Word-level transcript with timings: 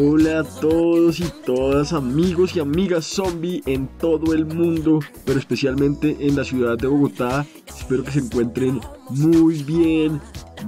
Hola 0.00 0.40
a 0.40 0.44
todos 0.44 1.18
y 1.18 1.24
todas 1.44 1.92
amigos 1.92 2.54
y 2.54 2.60
amigas 2.60 3.04
zombie 3.04 3.64
en 3.66 3.88
todo 3.98 4.32
el 4.32 4.46
mundo, 4.46 5.00
pero 5.24 5.40
especialmente 5.40 6.16
en 6.20 6.36
la 6.36 6.44
ciudad 6.44 6.78
de 6.78 6.86
Bogotá. 6.86 7.44
Espero 7.66 8.04
que 8.04 8.12
se 8.12 8.20
encuentren 8.20 8.80
muy 9.10 9.64
bien. 9.64 10.20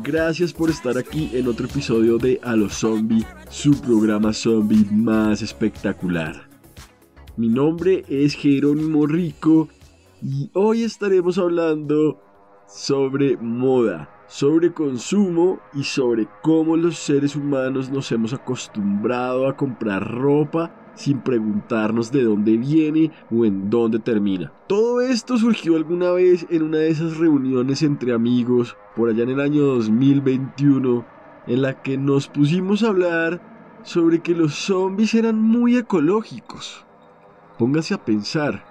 Gracias 0.02 0.52
por 0.52 0.68
estar 0.68 0.98
aquí 0.98 1.30
en 1.32 1.46
otro 1.46 1.66
episodio 1.66 2.18
de 2.18 2.40
A 2.42 2.56
los 2.56 2.74
Zombie, 2.74 3.24
su 3.50 3.80
programa 3.80 4.32
zombie 4.32 4.84
más 4.90 5.42
espectacular. 5.42 6.48
Mi 7.36 7.48
nombre 7.48 8.04
es 8.08 8.34
Jerónimo 8.34 9.06
Rico 9.06 9.68
y 10.20 10.50
hoy 10.54 10.82
estaremos 10.82 11.38
hablando 11.38 12.20
sobre 12.66 13.36
moda 13.36 14.19
sobre 14.30 14.72
consumo 14.72 15.58
y 15.74 15.82
sobre 15.82 16.28
cómo 16.40 16.76
los 16.76 16.96
seres 16.96 17.34
humanos 17.34 17.90
nos 17.90 18.12
hemos 18.12 18.32
acostumbrado 18.32 19.48
a 19.48 19.56
comprar 19.56 20.08
ropa 20.08 20.70
sin 20.94 21.18
preguntarnos 21.18 22.12
de 22.12 22.22
dónde 22.22 22.56
viene 22.56 23.10
o 23.32 23.44
en 23.44 23.70
dónde 23.70 23.98
termina. 23.98 24.52
Todo 24.68 25.00
esto 25.00 25.36
surgió 25.36 25.74
alguna 25.74 26.12
vez 26.12 26.46
en 26.48 26.62
una 26.62 26.78
de 26.78 26.90
esas 26.90 27.16
reuniones 27.18 27.82
entre 27.82 28.12
amigos 28.12 28.76
por 28.94 29.08
allá 29.10 29.24
en 29.24 29.30
el 29.30 29.40
año 29.40 29.62
2021 29.64 31.04
en 31.48 31.62
la 31.62 31.82
que 31.82 31.98
nos 31.98 32.28
pusimos 32.28 32.84
a 32.84 32.88
hablar 32.88 33.80
sobre 33.82 34.20
que 34.20 34.36
los 34.36 34.54
zombies 34.54 35.12
eran 35.14 35.42
muy 35.42 35.76
ecológicos. 35.76 36.86
Póngase 37.58 37.94
a 37.94 38.04
pensar, 38.04 38.64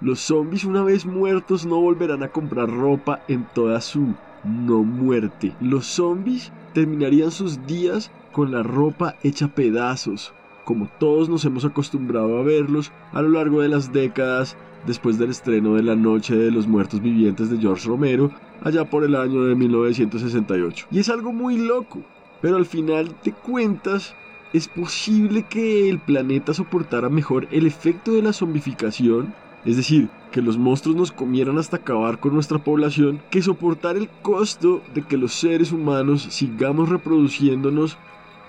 los 0.00 0.20
zombies 0.20 0.64
una 0.64 0.82
vez 0.82 1.04
muertos 1.04 1.66
no 1.66 1.78
volverán 1.78 2.22
a 2.22 2.28
comprar 2.28 2.70
ropa 2.70 3.22
en 3.28 3.46
toda 3.52 3.82
su 3.82 4.14
no 4.44 4.82
muerte. 4.82 5.54
Los 5.60 5.86
zombies 5.86 6.52
terminarían 6.72 7.30
sus 7.30 7.66
días 7.66 8.10
con 8.32 8.52
la 8.52 8.62
ropa 8.62 9.16
hecha 9.22 9.48
pedazos, 9.48 10.32
como 10.64 10.88
todos 10.98 11.28
nos 11.28 11.44
hemos 11.44 11.64
acostumbrado 11.64 12.38
a 12.38 12.42
verlos 12.42 12.92
a 13.12 13.22
lo 13.22 13.30
largo 13.30 13.60
de 13.60 13.68
las 13.68 13.92
décadas 13.92 14.56
después 14.86 15.18
del 15.18 15.30
estreno 15.30 15.74
de 15.74 15.82
La 15.82 15.96
Noche 15.96 16.36
de 16.36 16.50
los 16.50 16.66
Muertos 16.66 17.00
Vivientes 17.00 17.50
de 17.50 17.58
George 17.58 17.88
Romero, 17.88 18.30
allá 18.62 18.84
por 18.84 19.04
el 19.04 19.14
año 19.14 19.44
de 19.44 19.54
1968. 19.54 20.86
Y 20.90 20.98
es 20.98 21.08
algo 21.08 21.32
muy 21.32 21.56
loco, 21.56 22.02
pero 22.40 22.56
al 22.56 22.66
final 22.66 23.14
de 23.24 23.32
cuentas, 23.32 24.14
es 24.52 24.68
posible 24.68 25.46
que 25.48 25.88
el 25.88 25.98
planeta 25.98 26.54
soportara 26.54 27.08
mejor 27.08 27.48
el 27.50 27.66
efecto 27.66 28.12
de 28.12 28.22
la 28.22 28.32
zombificación 28.32 29.34
es 29.64 29.76
decir, 29.76 30.08
que 30.34 30.42
los 30.42 30.58
monstruos 30.58 30.96
nos 30.96 31.12
comieran 31.12 31.58
hasta 31.58 31.76
acabar 31.76 32.18
con 32.18 32.34
nuestra 32.34 32.58
población, 32.58 33.20
que 33.30 33.40
soportar 33.40 33.96
el 33.96 34.08
costo 34.20 34.82
de 34.92 35.02
que 35.02 35.16
los 35.16 35.32
seres 35.32 35.70
humanos 35.70 36.26
sigamos 36.28 36.88
reproduciéndonos 36.88 37.96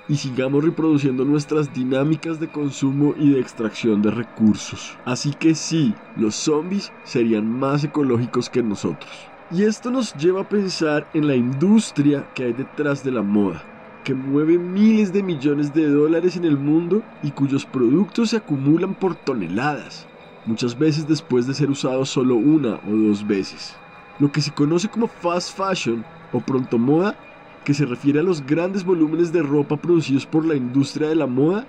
y 0.10 0.16
sigamos 0.16 0.64
reproduciendo 0.64 1.26
nuestras 1.26 1.72
dinámicas 1.76 2.40
de 2.40 2.48
consumo 2.48 3.14
y 3.20 3.30
de 3.30 3.40
extracción 3.40 4.02
de 4.02 4.10
recursos. 4.10 4.98
Así 5.06 5.36
que 5.36 5.54
sí, 5.54 5.94
los 6.16 6.34
zombies 6.34 6.92
serían 7.04 7.48
más 7.48 7.84
ecológicos 7.84 8.50
que 8.50 8.64
nosotros. 8.64 9.12
Y 9.52 9.62
esto 9.62 9.92
nos 9.92 10.12
lleva 10.16 10.42
a 10.42 10.50
pensar 10.50 11.08
en 11.14 11.28
la 11.28 11.36
industria 11.36 12.26
que 12.34 12.46
hay 12.46 12.54
detrás 12.54 13.04
de 13.04 13.12
la 13.12 13.22
moda 13.22 13.64
que 14.04 14.16
mueve 14.16 14.58
miles 14.58 15.14
de 15.14 15.22
millones 15.22 15.74
de 15.74 15.88
dólares 15.88 16.36
en 16.36 16.46
el 16.46 16.58
mundo 16.58 17.04
y 17.24 17.32
cuyos 17.32 17.66
productos 17.66 18.32
se 18.32 18.38
acumulan 18.38 18.94
por 18.96 19.16
toneladas 19.16 20.08
muchas 20.46 20.78
veces 20.78 21.08
después 21.08 21.48
de 21.48 21.54
ser 21.54 21.70
usado 21.70 22.06
solo 22.06 22.36
una 22.36 22.76
o 22.76 22.96
dos 22.96 23.26
veces. 23.26 23.76
Lo 24.20 24.32
que 24.32 24.42
se 24.42 24.52
conoce 24.52 24.88
como 24.88 25.08
fast 25.08 25.58
fashion 25.58 26.06
o 26.32 26.40
pronto 26.40 26.78
moda, 26.78 27.18
que 27.64 27.74
se 27.74 27.86
refiere 27.86 28.20
a 28.20 28.24
los 28.24 28.46
grandes 28.46 28.84
volúmenes 28.84 29.32
de 29.32 29.42
ropa 29.42 29.78
producidos 29.78 30.26
por 30.26 30.46
la 30.46 30.56
industria 30.56 31.10
de 31.10 31.16
la 31.16 31.28
moda 31.28 31.68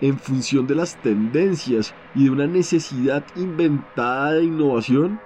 en 0.00 0.18
función 0.18 0.66
de 0.66 0.74
las 0.74 0.96
tendencias 1.00 1.94
y 2.14 2.24
de 2.24 2.30
una 2.30 2.46
necesidad 2.46 3.24
inventada 3.34 4.32
de 4.32 4.44
innovación, 4.44 5.20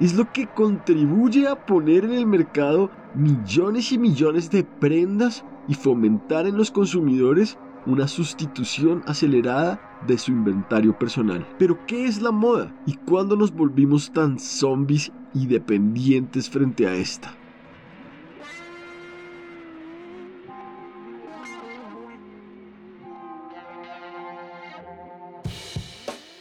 es 0.00 0.14
lo 0.14 0.30
que 0.32 0.46
contribuye 0.46 1.46
a 1.46 1.56
poner 1.56 2.04
en 2.04 2.12
el 2.12 2.26
mercado 2.26 2.90
millones 3.14 3.92
y 3.92 3.98
millones 3.98 4.50
de 4.50 4.64
prendas 4.64 5.44
y 5.68 5.74
fomentar 5.74 6.46
en 6.46 6.56
los 6.56 6.70
consumidores 6.70 7.58
una 7.86 8.08
sustitución 8.08 9.02
acelerada 9.06 10.00
de 10.06 10.18
su 10.18 10.32
inventario 10.32 10.98
personal. 10.98 11.46
Pero 11.58 11.84
¿qué 11.86 12.06
es 12.06 12.20
la 12.20 12.30
moda? 12.30 12.74
¿Y 12.86 12.94
cuándo 12.94 13.36
nos 13.36 13.52
volvimos 13.52 14.12
tan 14.12 14.38
zombies 14.38 15.12
y 15.34 15.46
dependientes 15.46 16.48
frente 16.48 16.86
a 16.86 16.94
esta? 16.94 17.34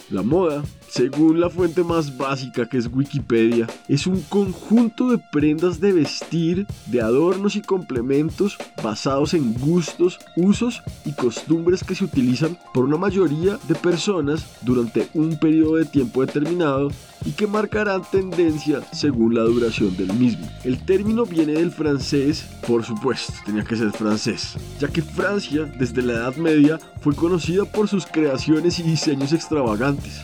La 0.09 0.21
moda 0.21 0.63
según 0.93 1.39
la 1.39 1.49
fuente 1.49 1.83
más 1.83 2.17
básica 2.17 2.69
que 2.69 2.77
es 2.77 2.85
Wikipedia, 2.85 3.65
es 3.87 4.05
un 4.05 4.21
conjunto 4.29 5.09
de 5.09 5.17
prendas 5.17 5.79
de 5.79 5.91
vestir, 5.91 6.67
de 6.85 7.01
adornos 7.01 7.55
y 7.55 7.61
complementos 7.61 8.59
basados 8.83 9.33
en 9.33 9.55
gustos, 9.55 10.19
usos 10.35 10.83
y 11.03 11.13
costumbres 11.13 11.83
que 11.83 11.95
se 11.95 12.03
utilizan 12.03 12.59
por 12.75 12.85
una 12.85 12.97
mayoría 12.97 13.57
de 13.67 13.73
personas 13.73 14.45
durante 14.61 15.07
un 15.15 15.39
periodo 15.39 15.77
de 15.77 15.85
tiempo 15.85 16.23
determinado 16.23 16.91
y 17.25 17.31
que 17.31 17.47
marcarán 17.47 18.03
tendencia 18.11 18.81
según 18.91 19.33
la 19.33 19.41
duración 19.41 19.97
del 19.97 20.13
mismo. 20.13 20.47
El 20.63 20.77
término 20.85 21.25
viene 21.25 21.53
del 21.53 21.71
francés, 21.71 22.45
por 22.67 22.83
supuesto, 22.83 23.33
tenía 23.43 23.63
que 23.63 23.77
ser 23.77 23.91
francés, 23.93 24.57
ya 24.79 24.89
que 24.89 25.01
Francia 25.01 25.65
desde 25.79 26.03
la 26.03 26.13
Edad 26.13 26.35
Media 26.35 26.77
fue 27.01 27.15
conocida 27.15 27.65
por 27.65 27.87
sus 27.87 28.05
creaciones 28.05 28.77
y 28.77 28.83
diseños 28.83 29.33
extravagantes. 29.33 30.21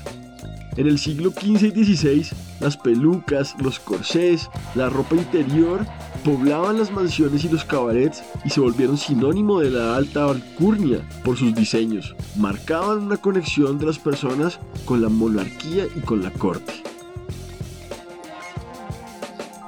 En 0.77 0.87
el 0.87 0.99
siglo 0.99 1.31
XV 1.31 1.75
y 1.75 1.83
XVI, 1.83 2.25
las 2.59 2.77
pelucas, 2.77 3.55
los 3.61 3.79
corsés, 3.79 4.49
la 4.75 4.89
ropa 4.89 5.15
interior 5.15 5.85
poblaban 6.23 6.77
las 6.77 6.91
mansiones 6.91 7.43
y 7.43 7.49
los 7.49 7.65
cabarets 7.65 8.23
y 8.45 8.49
se 8.49 8.59
volvieron 8.59 8.97
sinónimo 8.97 9.59
de 9.59 9.71
la 9.71 9.95
alta 9.95 10.25
alcurnia 10.25 11.01
por 11.23 11.37
sus 11.37 11.55
diseños. 11.55 12.15
Marcaban 12.35 12.99
una 12.99 13.17
conexión 13.17 13.77
de 13.77 13.85
las 13.85 13.99
personas 13.99 14.59
con 14.85 15.01
la 15.01 15.09
monarquía 15.09 15.85
y 15.95 15.99
con 16.01 16.21
la 16.21 16.31
corte. 16.31 16.88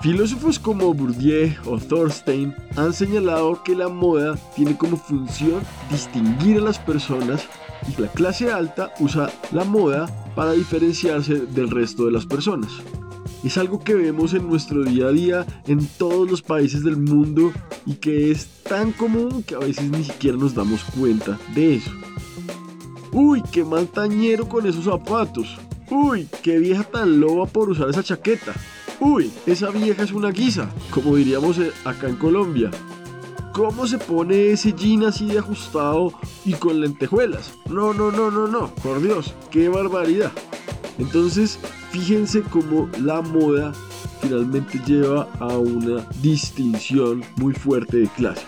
Filósofos 0.01 0.57
como 0.57 0.95
Bourdieu 0.95 1.53
o 1.68 1.77
Thorstein 1.77 2.56
han 2.75 2.92
señalado 2.92 3.62
que 3.62 3.75
la 3.75 3.88
moda 3.88 4.36
tiene 4.56 4.75
como 4.75 4.98
función 4.98 5.62
distinguir 5.92 6.57
a 6.57 6.62
las 6.62 6.80
personas 6.80 7.48
y 7.88 8.01
la 8.01 8.07
clase 8.07 8.51
alta 8.51 8.92
usa 9.00 9.30
la 9.51 9.63
moda 9.63 10.07
para 10.36 10.53
diferenciarse 10.53 11.42
del 11.42 11.69
resto 11.69 12.06
de 12.06 12.13
las 12.13 12.25
personas. 12.25 12.71
Es 13.44 13.59
algo 13.59 13.83
que 13.83 13.94
vemos 13.94 14.33
en 14.33 14.48
nuestro 14.48 14.83
día 14.83 15.06
a 15.06 15.12
día 15.12 15.45
en 15.68 15.86
todos 16.00 16.27
los 16.27 16.42
países 16.42 16.83
del 16.83 16.97
mundo 16.97 17.54
y 17.86 17.94
que 17.94 18.31
es 18.31 18.47
tan 18.63 18.94
común 18.94 19.44
que 19.44 19.54
a 19.54 19.59
veces 19.59 19.83
ni 19.83 20.04
siquiera 20.04 20.36
nos 20.36 20.56
damos 20.56 20.83
cuenta 21.00 21.38
de 21.54 21.75
eso. 21.75 21.92
Uy, 23.12 23.44
qué 23.51 23.63
montañero 23.63 24.50
con 24.50 24.65
esos 24.65 24.86
zapatos. 24.86 25.59
Uy, 25.92 26.27
qué 26.42 26.57
vieja 26.57 26.83
tan 26.83 27.19
loba 27.19 27.45
por 27.45 27.69
usar 27.69 27.89
esa 27.89 28.01
chaqueta. 28.01 28.54
Uy, 29.03 29.31
esa 29.48 29.71
vieja 29.71 30.03
es 30.03 30.12
una 30.12 30.30
guisa, 30.30 30.69
como 30.92 31.15
diríamos 31.15 31.57
eh, 31.57 31.71
acá 31.86 32.07
en 32.07 32.18
Colombia. 32.18 32.69
¿Cómo 33.51 33.88
se 33.88 33.98
pone 33.98 34.51
ese 34.51 34.74
jean 34.74 35.06
así 35.06 35.25
de 35.25 35.39
ajustado 35.39 36.13
y 36.45 36.53
con 36.53 36.80
lentejuelas? 36.80 37.51
No, 37.68 37.95
no, 37.95 38.12
no, 38.12 38.30
no, 38.30 38.48
no, 38.48 38.68
por 38.75 39.01
Dios, 39.01 39.33
qué 39.50 39.69
barbaridad. 39.69 40.31
Entonces, 41.00 41.57
fíjense 41.89 42.44
cómo 42.44 42.92
la 43.01 43.21
moda 43.21 43.74
finalmente 44.21 44.80
lleva 44.86 45.27
a 45.39 45.47
una 45.47 46.06
distinción 46.21 47.24
muy 47.38 47.56
fuerte 47.56 47.97
de 47.97 48.07
clase. 48.09 48.45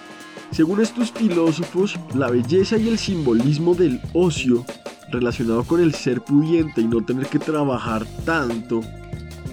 Según 0.51 0.81
estos 0.81 1.11
filósofos, 1.11 1.99
la 2.13 2.29
belleza 2.29 2.77
y 2.77 2.89
el 2.89 2.99
simbolismo 2.99 3.73
del 3.73 3.99
ocio 4.13 4.63
relacionado 5.09 5.63
con 5.63 5.81
el 5.81 5.95
ser 5.95 6.21
pudiente 6.21 6.81
y 6.81 6.87
no 6.87 7.03
tener 7.03 7.25
que 7.25 7.39
trabajar 7.39 8.05
tanto, 8.23 8.81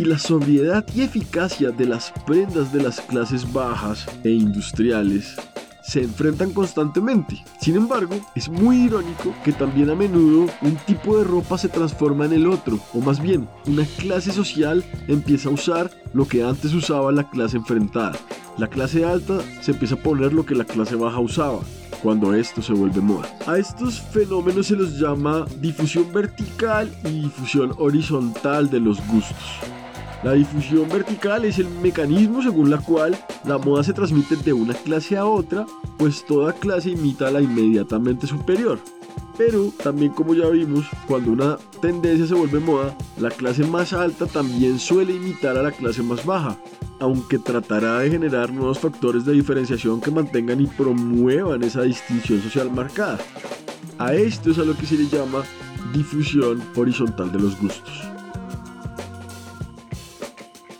y 0.00 0.06
la 0.06 0.18
sobriedad 0.18 0.82
y 0.94 1.02
eficacia 1.02 1.72
de 1.72 1.84
las 1.84 2.10
prendas 2.26 2.72
de 2.72 2.82
las 2.82 3.02
clases 3.02 3.52
bajas 3.52 4.06
e 4.24 4.30
industriales 4.30 5.36
se 5.82 6.02
enfrentan 6.02 6.52
constantemente. 6.52 7.44
Sin 7.60 7.76
embargo, 7.76 8.14
es 8.34 8.48
muy 8.48 8.84
irónico 8.84 9.34
que 9.44 9.52
también 9.52 9.90
a 9.90 9.94
menudo 9.94 10.50
un 10.62 10.76
tipo 10.86 11.18
de 11.18 11.24
ropa 11.24 11.58
se 11.58 11.68
transforma 11.68 12.24
en 12.24 12.32
el 12.32 12.46
otro, 12.46 12.80
o 12.94 13.00
más 13.00 13.20
bien, 13.20 13.46
una 13.66 13.84
clase 13.98 14.32
social 14.32 14.82
empieza 15.06 15.50
a 15.50 15.52
usar 15.52 15.90
lo 16.14 16.26
que 16.26 16.42
antes 16.42 16.72
usaba 16.72 17.12
la 17.12 17.28
clase 17.28 17.58
enfrentada. 17.58 18.16
La 18.56 18.68
clase 18.68 19.04
alta 19.04 19.40
se 19.60 19.72
empieza 19.72 19.96
a 19.96 20.02
poner 20.02 20.32
lo 20.32 20.46
que 20.46 20.54
la 20.54 20.64
clase 20.64 20.96
baja 20.96 21.18
usaba, 21.18 21.60
cuando 22.02 22.32
esto 22.32 22.62
se 22.62 22.72
vuelve 22.72 23.02
moda. 23.02 23.28
A 23.46 23.58
estos 23.58 24.00
fenómenos 24.00 24.68
se 24.68 24.76
los 24.76 24.98
llama 24.98 25.44
difusión 25.60 26.10
vertical 26.10 26.90
y 27.04 27.20
difusión 27.20 27.74
horizontal 27.76 28.70
de 28.70 28.80
los 28.80 29.06
gustos. 29.08 29.60
La 30.22 30.32
difusión 30.34 30.86
vertical 30.90 31.46
es 31.46 31.58
el 31.58 31.68
mecanismo 31.68 32.42
según 32.42 32.68
la 32.68 32.76
cual 32.76 33.18
la 33.44 33.56
moda 33.56 33.82
se 33.82 33.94
transmite 33.94 34.36
de 34.36 34.52
una 34.52 34.74
clase 34.74 35.16
a 35.16 35.24
otra, 35.24 35.64
pues 35.96 36.26
toda 36.26 36.52
clase 36.52 36.90
imita 36.90 37.28
a 37.28 37.30
la 37.30 37.40
inmediatamente 37.40 38.26
superior. 38.26 38.78
Pero 39.38 39.72
también 39.82 40.12
como 40.12 40.34
ya 40.34 40.46
vimos, 40.48 40.84
cuando 41.08 41.32
una 41.32 41.56
tendencia 41.80 42.26
se 42.26 42.34
vuelve 42.34 42.60
moda, 42.60 42.94
la 43.18 43.30
clase 43.30 43.64
más 43.64 43.94
alta 43.94 44.26
también 44.26 44.78
suele 44.78 45.14
imitar 45.14 45.56
a 45.56 45.62
la 45.62 45.72
clase 45.72 46.02
más 46.02 46.26
baja, 46.26 46.58
aunque 46.98 47.38
tratará 47.38 48.00
de 48.00 48.10
generar 48.10 48.52
nuevos 48.52 48.78
factores 48.78 49.24
de 49.24 49.32
diferenciación 49.32 50.02
que 50.02 50.10
mantengan 50.10 50.60
y 50.60 50.66
promuevan 50.66 51.62
esa 51.62 51.80
distinción 51.80 52.42
social 52.42 52.70
marcada. 52.70 53.18
A 53.96 54.12
esto 54.12 54.50
es 54.50 54.58
a 54.58 54.64
lo 54.64 54.76
que 54.76 54.84
se 54.84 54.96
le 54.96 55.08
llama 55.08 55.44
difusión 55.94 56.62
horizontal 56.76 57.32
de 57.32 57.38
los 57.38 57.58
gustos. 57.58 58.09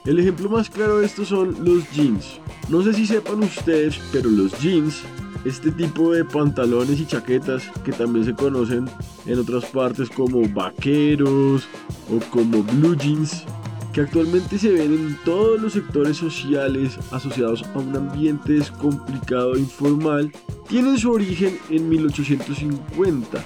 El 0.07 0.19
ejemplo 0.19 0.49
más 0.49 0.71
claro 0.71 0.99
de 0.99 1.07
esto 1.07 1.27
son 1.27 1.63
los 1.63 1.91
jeans. 1.93 2.41
No 2.71 2.83
sé 2.83 2.95
si 2.95 3.07
sepan 3.07 3.43
ustedes, 3.43 4.01
pero 4.11 4.31
los 4.31 4.59
jeans, 4.59 5.03
este 5.45 5.71
tipo 5.71 6.13
de 6.13 6.25
pantalones 6.25 6.99
y 7.01 7.07
chaquetas 7.07 7.65
que 7.85 7.93
también 7.93 8.25
se 8.25 8.35
conocen 8.35 8.89
en 9.27 9.39
otras 9.39 9.67
partes 9.67 10.09
como 10.09 10.49
vaqueros 10.49 11.69
o 12.11 12.19
como 12.31 12.63
blue 12.63 12.97
jeans, 12.97 13.45
que 13.93 14.01
actualmente 14.01 14.59
se 14.59 14.73
ven 14.73 14.93
en 14.93 15.19
todos 15.23 15.61
los 15.61 15.75
sectores 15.75 16.17
sociales 16.17 16.97
asociados 17.11 17.63
a 17.75 17.79
un 17.79 17.95
ambiente 17.95 18.55
descomplicado 18.55 19.55
e 19.55 19.61
informal, 19.61 20.33
tienen 20.67 20.97
su 20.97 21.13
origen 21.13 21.59
en 21.69 21.91
1850, 21.91 23.45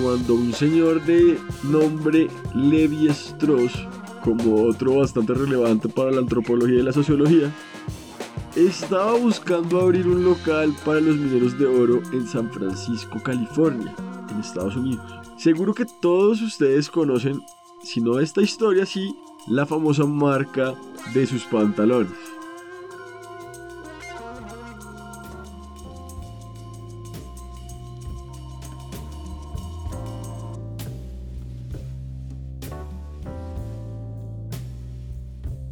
cuando 0.00 0.34
un 0.34 0.52
señor 0.52 1.04
de 1.04 1.36
nombre 1.64 2.28
Levi 2.54 3.08
Strauss 3.08 3.72
como 4.24 4.62
otro 4.64 4.96
bastante 4.96 5.34
relevante 5.34 5.88
para 5.88 6.10
la 6.10 6.18
antropología 6.18 6.80
y 6.80 6.82
la 6.82 6.92
sociología, 6.92 7.52
estaba 8.56 9.14
buscando 9.14 9.80
abrir 9.80 10.06
un 10.06 10.24
local 10.24 10.74
para 10.84 11.00
los 11.00 11.16
mineros 11.16 11.58
de 11.58 11.66
oro 11.66 12.02
en 12.12 12.26
San 12.26 12.50
Francisco, 12.50 13.20
California, 13.22 13.94
en 14.30 14.40
Estados 14.40 14.76
Unidos. 14.76 15.04
Seguro 15.36 15.74
que 15.74 15.86
todos 16.00 16.42
ustedes 16.42 16.90
conocen, 16.90 17.40
si 17.82 18.00
no 18.00 18.18
esta 18.18 18.42
historia, 18.42 18.84
sí, 18.84 19.14
la 19.46 19.66
famosa 19.66 20.04
marca 20.04 20.74
de 21.14 21.26
sus 21.26 21.44
pantalones. 21.44 22.12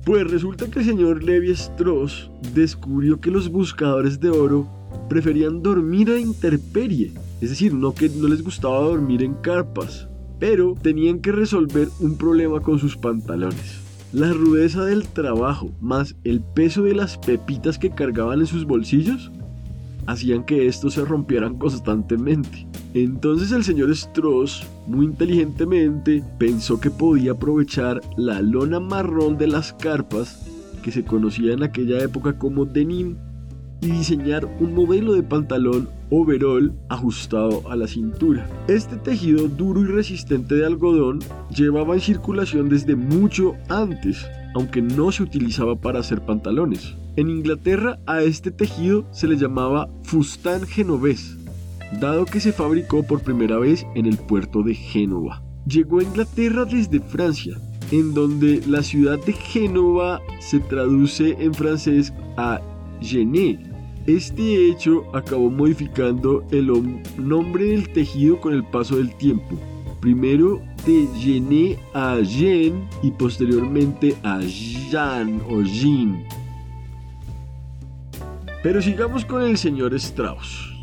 Pues 0.07 0.31
resulta 0.31 0.71
que 0.71 0.79
el 0.79 0.85
señor 0.85 1.25
Levi 1.25 1.51
Strauss 1.51 2.31
descubrió 2.55 3.21
que 3.21 3.33
los 3.33 3.51
buscadores 3.51 4.21
de 4.21 4.31
oro 4.31 4.69
preferían 5.09 5.65
dormir 5.65 6.11
a 6.11 6.21
intemperie, 6.21 7.13
es 7.41 7.51
decir, 7.51 7.75
no 7.75 7.93
que 7.93 8.09
no 8.09 8.29
les 8.29 8.41
gustaba 8.41 8.79
dormir 8.79 9.25
en 9.25 9.35
carpas, 9.35 10.09
pero 10.39 10.77
tenían 10.81 11.19
que 11.19 11.33
resolver 11.33 11.89
un 11.99 12.17
problema 12.17 12.61
con 12.61 12.79
sus 12.79 12.97
pantalones. 12.97 13.81
La 14.13 14.33
rudeza 14.33 14.85
del 14.85 15.09
trabajo 15.09 15.73
más 15.81 16.15
el 16.23 16.41
peso 16.41 16.85
de 16.85 16.95
las 16.95 17.19
pepitas 17.19 17.77
que 17.77 17.91
cargaban 17.91 18.39
en 18.39 18.47
sus 18.47 18.65
bolsillos 18.65 19.33
hacían 20.07 20.45
que 20.45 20.69
estos 20.69 20.95
se 20.95 21.05
rompieran 21.05 21.59
constantemente. 21.59 22.66
Entonces 22.97 23.53
el 23.53 23.63
señor 23.63 23.91
Strauss, 23.91 24.67
muy 24.87 25.05
inteligentemente, 25.05 26.25
pensó 26.39 26.81
que 26.81 26.91
podía 26.91 27.33
aprovechar 27.33 28.01
la 28.17 28.41
lona 28.41 28.81
marrón 28.81 29.37
de 29.37 29.47
las 29.49 29.75
carpas, 29.75 30.49
que 30.83 30.91
se 30.91 31.05
conocía 31.05 31.53
en 31.53 31.63
aquella 31.63 32.03
época 32.03 32.39
como 32.39 32.65
denim, 32.65 33.17
y 33.83 33.89
diseñar 33.89 34.47
un 34.61 34.75
modelo 34.75 35.13
de 35.13 35.23
pantalón 35.23 35.91
overall 36.09 36.73
ajustado 36.89 37.71
a 37.71 37.77
la 37.77 37.87
cintura. 37.87 38.49
Este 38.67 38.97
tejido 38.97 39.47
duro 39.47 39.83
y 39.83 39.89
resistente 39.89 40.55
de 40.55 40.65
algodón 40.65 41.19
llevaba 41.55 41.93
en 41.93 42.01
circulación 42.01 42.71
desde 42.71 42.97
mucho 42.97 43.57
antes, 43.69 44.25
aunque 44.55 44.81
no 44.81 45.13
se 45.13 45.23
utilizaba 45.23 45.77
para 45.77 46.01
hacer 46.01 46.23
pantalones. 46.23 46.95
En 47.17 47.29
Inglaterra 47.29 47.99
a 48.07 48.23
este 48.23 48.51
tejido 48.51 49.05
se 49.11 49.29
le 49.29 49.37
llamaba 49.37 49.91
fustán 50.03 50.67
genovés, 50.67 51.37
dado 52.01 52.25
que 52.25 52.41
se 52.41 52.53
fabricó 52.53 53.03
por 53.03 53.23
primera 53.23 53.59
vez 53.59 53.87
en 53.95 54.07
el 54.07 54.17
puerto 54.17 54.63
de 54.63 54.75
Génova. 54.75 55.43
Llegó 55.67 56.01
a 56.01 56.05
Inglaterra 56.05 56.65
desde 56.65 57.01
Francia, 57.01 57.59
en 57.91 58.15
donde 58.15 58.63
la 58.67 58.83
ciudad 58.83 59.19
de 59.25 59.33
Génova 59.33 60.21
se 60.41 60.61
traduce 60.61 61.37
en 61.39 61.55
francés 61.55 62.13
a 62.37 62.61
Gené. 63.01 63.59
Este 64.07 64.71
hecho 64.71 65.05
acabó 65.15 65.51
modificando 65.51 66.45
el 66.53 66.71
nombre 67.19 67.65
del 67.67 67.89
tejido 67.89 68.41
con 68.41 68.55
el 68.55 68.65
paso 68.65 68.97
del 68.97 69.15
tiempo. 69.17 69.57
Primero 70.01 70.61
de 70.87 71.09
Gené 71.19 71.79
a 71.95 72.21
Jean 72.21 72.89
y 73.03 73.11
posteriormente 73.11 74.15
a 74.23 74.41
Jean 74.41 75.41
o 75.49 75.63
Jean 75.63 76.25
pero 78.67 78.83
sigamos 78.83 79.25
con 79.25 79.43
el 79.43 79.57
señor 79.57 79.95
Strauss. 79.95 80.76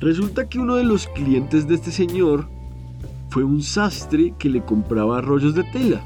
Resulta 0.00 0.48
que 0.48 0.58
uno 0.58 0.74
de 0.76 0.84
los 0.84 1.06
clientes 1.08 1.66
de 1.66 1.74
este 1.74 1.90
señor 1.90 2.48
fue 3.30 3.44
un 3.44 3.62
sastre 3.62 4.34
que 4.38 4.50
le 4.50 4.62
compraba 4.62 5.20
rollos 5.20 5.54
de 5.54 5.64
tela, 5.64 6.02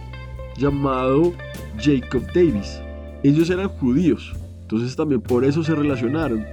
llamado 0.56 1.32
Jacob 1.78 2.22
Davis. 2.34 2.80
Ellos 3.22 3.50
eran 3.50 3.68
judíos, 3.68 4.32
entonces 4.62 4.94
también 4.94 5.20
por 5.20 5.44
eso 5.44 5.64
se 5.64 5.74
relacionaron. 5.74 6.44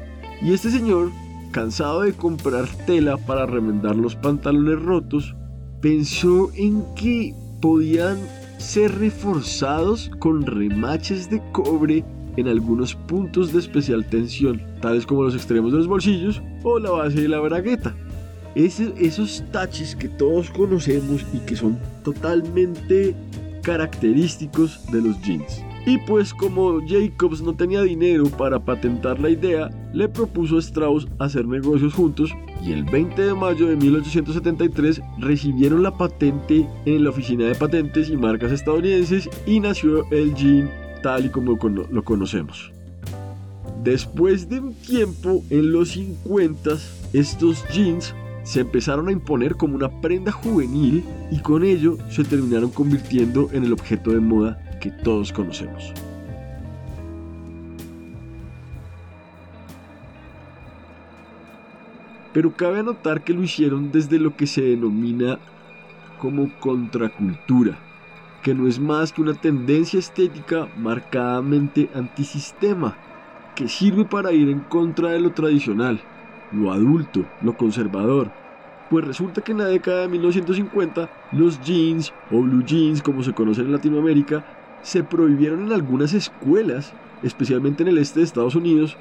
Y 0.41 0.53
este 0.53 0.72
señor, 0.72 1.12
cansado 1.51 2.01
de 2.01 2.13
comprar 2.13 2.67
tela 2.86 3.17
para 3.17 3.46
remendar 3.46 3.96
los 3.96 4.15
pantalones 4.15 4.82
rotos, 4.82 5.36
pensó 5.82 6.50
en 6.56 6.84
que 6.96 7.36
podían 7.62 8.17
ser 8.58 8.98
reforzados 8.98 10.10
con 10.20 10.44
remaches 10.44 11.29
de 11.29 11.41
cobre 11.51 12.03
en 12.38 12.48
algunos 12.48 12.96
puntos 12.96 13.51
de 13.51 13.60
especial 13.60 14.06
tensión, 14.06 14.62
tales 14.82 15.06
como 15.06 15.24
los 15.24 15.36
extremos 15.36 15.72
de 15.72 15.79
los 15.79 15.88
bolsillos 15.88 16.41
o 16.63 16.79
la 16.79 16.91
base 16.91 17.22
de 17.22 17.27
la 17.27 17.39
bragueta. 17.39 17.96
esos 18.56 19.44
taches 19.51 19.96
que 19.96 20.08
todos 20.08 20.50
conocemos 20.51 21.25
y 21.34 21.39
que 21.39 21.56
son 21.56 21.77
totalmente 22.03 23.15
característicos 23.62 24.89
de 24.91 25.01
los 25.01 25.22
jeans. 25.22 25.62
Y 25.86 25.98
pues 26.00 26.34
como 26.34 26.82
Jacobs 26.86 27.41
no 27.41 27.53
tenía 27.53 27.82
dinero 27.82 28.25
para 28.25 28.60
patentar 28.60 29.20
la 29.20 29.29
idea, 29.29 29.70
le 29.94 30.10
propuso 30.10 30.58
a 30.58 30.60
Strauss 30.60 31.08
hacer 31.17 31.48
negocios 31.48 31.94
juntos 31.94 32.34
y 32.62 32.74
el 32.74 32.84
20 32.84 33.22
de 33.22 33.34
mayo 33.34 33.67
de 33.67 33.77
1873 33.77 35.01
recibieron 35.20 35.84
la 35.84 35.96
patente 35.96 36.67
en 36.86 37.03
la 37.03 37.10
Oficina 37.12 37.46
de 37.46 37.56
Patentes 37.56 38.10
y 38.10 38.17
Marcas 38.17 38.51
estadounidenses 38.51 39.29
y 39.46 39.60
nació 39.60 40.10
el 40.12 40.36
jean 40.36 40.87
tal 41.01 41.25
y 41.25 41.30
como 41.30 41.58
lo 41.92 42.04
conocemos. 42.04 42.72
Después 43.84 44.50
de 44.50 44.60
un 44.60 44.74
tiempo, 44.74 45.44
en 45.50 45.72
los 45.72 45.92
50, 45.92 46.72
estos 47.13 47.68
jeans 47.70 48.13
se 48.44 48.62
empezaron 48.62 49.08
a 49.10 49.12
imponer 49.12 49.56
como 49.56 49.75
una 49.75 49.89
prenda 50.01 50.32
juvenil 50.32 51.04
y 51.32 51.39
con 51.39 51.63
ello 51.63 51.98
se 52.10 52.24
terminaron 52.24 52.70
convirtiendo 52.70 53.50
en 53.51 53.63
el 53.66 53.74
objeto 53.74 54.12
de 54.12 54.20
moda 54.20 54.58
que 54.80 54.92
todos 54.92 55.32
conocemos. 55.34 55.94
Pero 62.34 62.56
cabe 62.56 62.80
anotar 62.80 63.24
que 63.24 63.34
lo 63.34 63.44
hicieron 63.44 63.92
desde 63.92 64.20
lo 64.20 64.36
que 64.36 64.48
se 64.48 64.62
denomina 64.62 65.39
como 66.20 66.51
contracultura, 66.60 67.77
que 68.48 68.56
no 68.56 68.66
es 68.66 68.80
más 68.80 69.12
que 69.12 69.22
una 69.22 69.34
tendencia 69.34 70.00
estética 70.00 70.70
marcadamente 70.77 71.89
antisistema, 71.94 72.98
que 73.54 73.68
sirve 73.68 74.06
para 74.06 74.32
ir 74.32 74.48
en 74.48 74.62
contra 74.62 75.10
de 75.10 75.20
lo 75.20 75.34
tradicional, 75.34 76.00
lo 76.54 76.72
adulto, 76.72 77.25
lo 77.42 77.58
conservador. 77.58 78.32
Pues 78.89 79.04
resulta 79.04 79.42
que 79.42 79.51
en 79.51 79.58
la 79.58 79.66
década 79.66 80.04
de 80.04 80.08
1950 80.08 81.12
los 81.34 81.60
jeans 81.60 82.13
o 82.30 82.42
blue 82.42 82.63
jeans 82.63 83.01
como 83.01 83.22
se 83.22 83.34
conocen 83.34 83.66
en 83.66 83.74
Latinoamérica 83.74 84.46
se 84.82 85.04
prohibieron 85.04 85.66
en 85.66 85.74
algunas 85.74 86.13
escuelas, 86.13 86.94
especialmente 87.22 87.84
en 87.84 87.89
el 87.89 87.98
este 87.98 88.22
de 88.22 88.27
Estados 88.27 88.56
Unidos, 88.56 88.98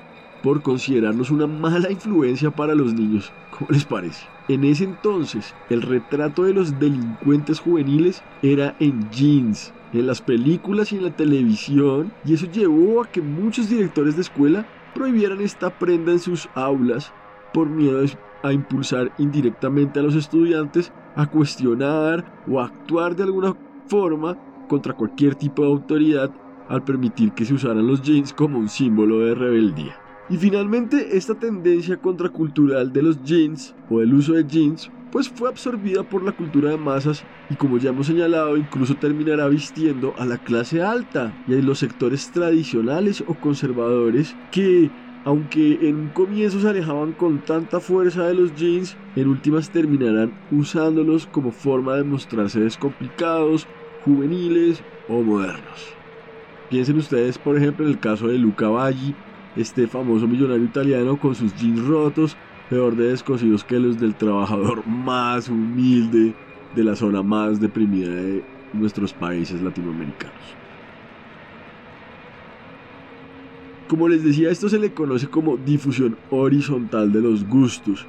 por 0.46 0.62
considerarlos 0.62 1.32
una 1.32 1.48
mala 1.48 1.90
influencia 1.90 2.52
para 2.52 2.76
los 2.76 2.94
niños. 2.94 3.34
¿Cómo 3.50 3.66
les 3.72 3.84
parece? 3.84 4.26
En 4.46 4.62
ese 4.62 4.84
entonces, 4.84 5.56
el 5.68 5.82
retrato 5.82 6.44
de 6.44 6.52
los 6.52 6.78
delincuentes 6.78 7.58
juveniles 7.58 8.22
era 8.42 8.76
en 8.78 9.10
jeans, 9.10 9.74
en 9.90 10.06
las 10.06 10.22
películas 10.22 10.92
y 10.92 10.98
en 10.98 11.02
la 11.02 11.10
televisión, 11.10 12.14
y 12.22 12.34
eso 12.34 12.46
llevó 12.46 13.02
a 13.02 13.08
que 13.08 13.22
muchos 13.22 13.68
directores 13.68 14.14
de 14.14 14.22
escuela 14.22 14.68
prohibieran 14.92 15.40
esta 15.40 15.74
prenda 15.74 16.12
en 16.12 16.20
sus 16.20 16.48
aulas 16.54 17.16
por 17.52 17.68
miedo 17.68 18.04
a 18.44 18.52
impulsar 18.52 19.12
indirectamente 19.16 19.98
a 19.98 20.04
los 20.04 20.14
estudiantes 20.14 20.92
a 21.16 21.26
cuestionar 21.26 22.24
o 22.44 22.60
actuar 22.60 23.16
de 23.16 23.24
alguna 23.24 23.58
forma 23.88 24.38
contra 24.68 24.94
cualquier 24.94 25.34
tipo 25.34 25.62
de 25.62 25.70
autoridad 25.70 26.32
al 26.68 26.84
permitir 26.84 27.34
que 27.34 27.44
se 27.44 27.54
usaran 27.54 27.88
los 27.88 28.00
jeans 28.00 28.32
como 28.32 28.60
un 28.60 28.68
símbolo 28.68 29.18
de 29.18 29.34
rebeldía. 29.34 30.05
Y 30.28 30.38
finalmente 30.38 31.16
esta 31.16 31.36
tendencia 31.38 31.98
contracultural 31.98 32.92
de 32.92 33.02
los 33.02 33.22
jeans 33.22 33.76
o 33.86 34.00
el 34.00 34.12
uso 34.14 34.32
de 34.34 34.44
jeans 34.46 34.92
pues 35.08 35.28
fue 35.30 35.48
absorbida 35.48 36.02
por 36.04 36.24
la 36.24 36.32
cultura 36.32 36.70
de 36.70 36.78
masas 36.78 37.26
y 37.48 37.56
como 37.56 37.78
ya 37.78 37.90
hemos 37.90 38.08
señalado 38.08 38.56
incluso 38.56 38.98
terminará 38.98 39.48
vistiendo 39.48 40.18
a 40.18 40.26
la 40.26 40.38
clase 40.38 40.82
alta 40.82 41.38
y 41.46 41.54
a 41.54 41.62
los 41.62 41.78
sectores 41.78 42.30
tradicionales 42.32 43.22
o 43.26 43.38
conservadores 43.38 44.36
que 44.50 44.92
aunque 45.22 45.88
en 45.88 45.96
un 45.96 46.10
comienzo 46.10 46.60
se 46.60 46.68
alejaban 46.68 47.12
con 47.14 47.42
tanta 47.42 47.80
fuerza 47.80 48.26
de 48.28 48.34
los 48.34 48.54
jeans, 48.54 48.96
en 49.14 49.26
últimas 49.28 49.70
terminarán 49.72 50.38
usándolos 50.48 51.26
como 51.26 51.50
forma 51.50 51.96
de 51.96 52.04
mostrarse 52.04 52.60
descomplicados, 52.60 53.68
juveniles 53.98 54.84
o 55.06 55.24
modernos. 55.24 55.98
Piensen 56.68 56.96
ustedes, 56.96 57.38
por 57.38 57.56
ejemplo, 57.56 57.84
en 57.86 57.92
el 57.92 58.00
caso 58.00 58.28
de 58.28 58.38
Luca 58.38 58.68
Baggi, 58.68 59.18
este 59.56 59.86
famoso 59.86 60.28
millonario 60.28 60.64
italiano 60.64 61.18
con 61.18 61.34
sus 61.34 61.54
jeans 61.56 61.84
rotos, 61.86 62.36
peor 62.68 62.94
de 62.96 63.08
descosidos 63.08 63.64
que 63.64 63.78
los 63.78 63.98
del 63.98 64.14
trabajador 64.14 64.86
más 64.86 65.48
humilde 65.48 66.34
de 66.74 66.84
la 66.84 66.94
zona 66.94 67.22
más 67.22 67.60
deprimida 67.60 68.10
de 68.10 68.44
nuestros 68.72 69.12
países 69.12 69.62
latinoamericanos. 69.62 70.56
Como 73.88 74.08
les 74.08 74.24
decía, 74.24 74.50
esto 74.50 74.68
se 74.68 74.78
le 74.78 74.92
conoce 74.92 75.28
como 75.28 75.56
difusión 75.56 76.18
horizontal 76.30 77.12
de 77.12 77.22
los 77.22 77.46
gustos, 77.46 78.06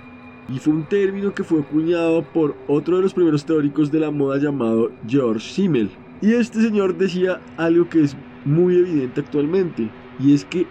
y 0.49 0.57
fue 0.59 0.73
un 0.73 0.85
término 0.85 1.33
que 1.33 1.43
fue 1.43 1.59
acuñado 1.59 2.23
por 2.23 2.55
otro 2.67 2.97
de 2.97 3.03
los 3.03 3.13
primeros 3.13 3.45
teóricos 3.45 3.91
de 3.91 3.99
la 3.99 4.11
moda 4.11 4.39
llamado 4.39 4.91
George 5.05 5.47
Simmel. 5.53 5.91
Y 6.19 6.33
este 6.33 6.61
señor 6.61 6.97
decía 6.97 7.41
algo 7.57 7.89
que 7.89 8.01
es 8.01 8.17
muy 8.43 8.75
evidente 8.75 9.21
actualmente, 9.21 9.91
y 10.17 10.33
es 10.33 10.45
que 10.45 10.65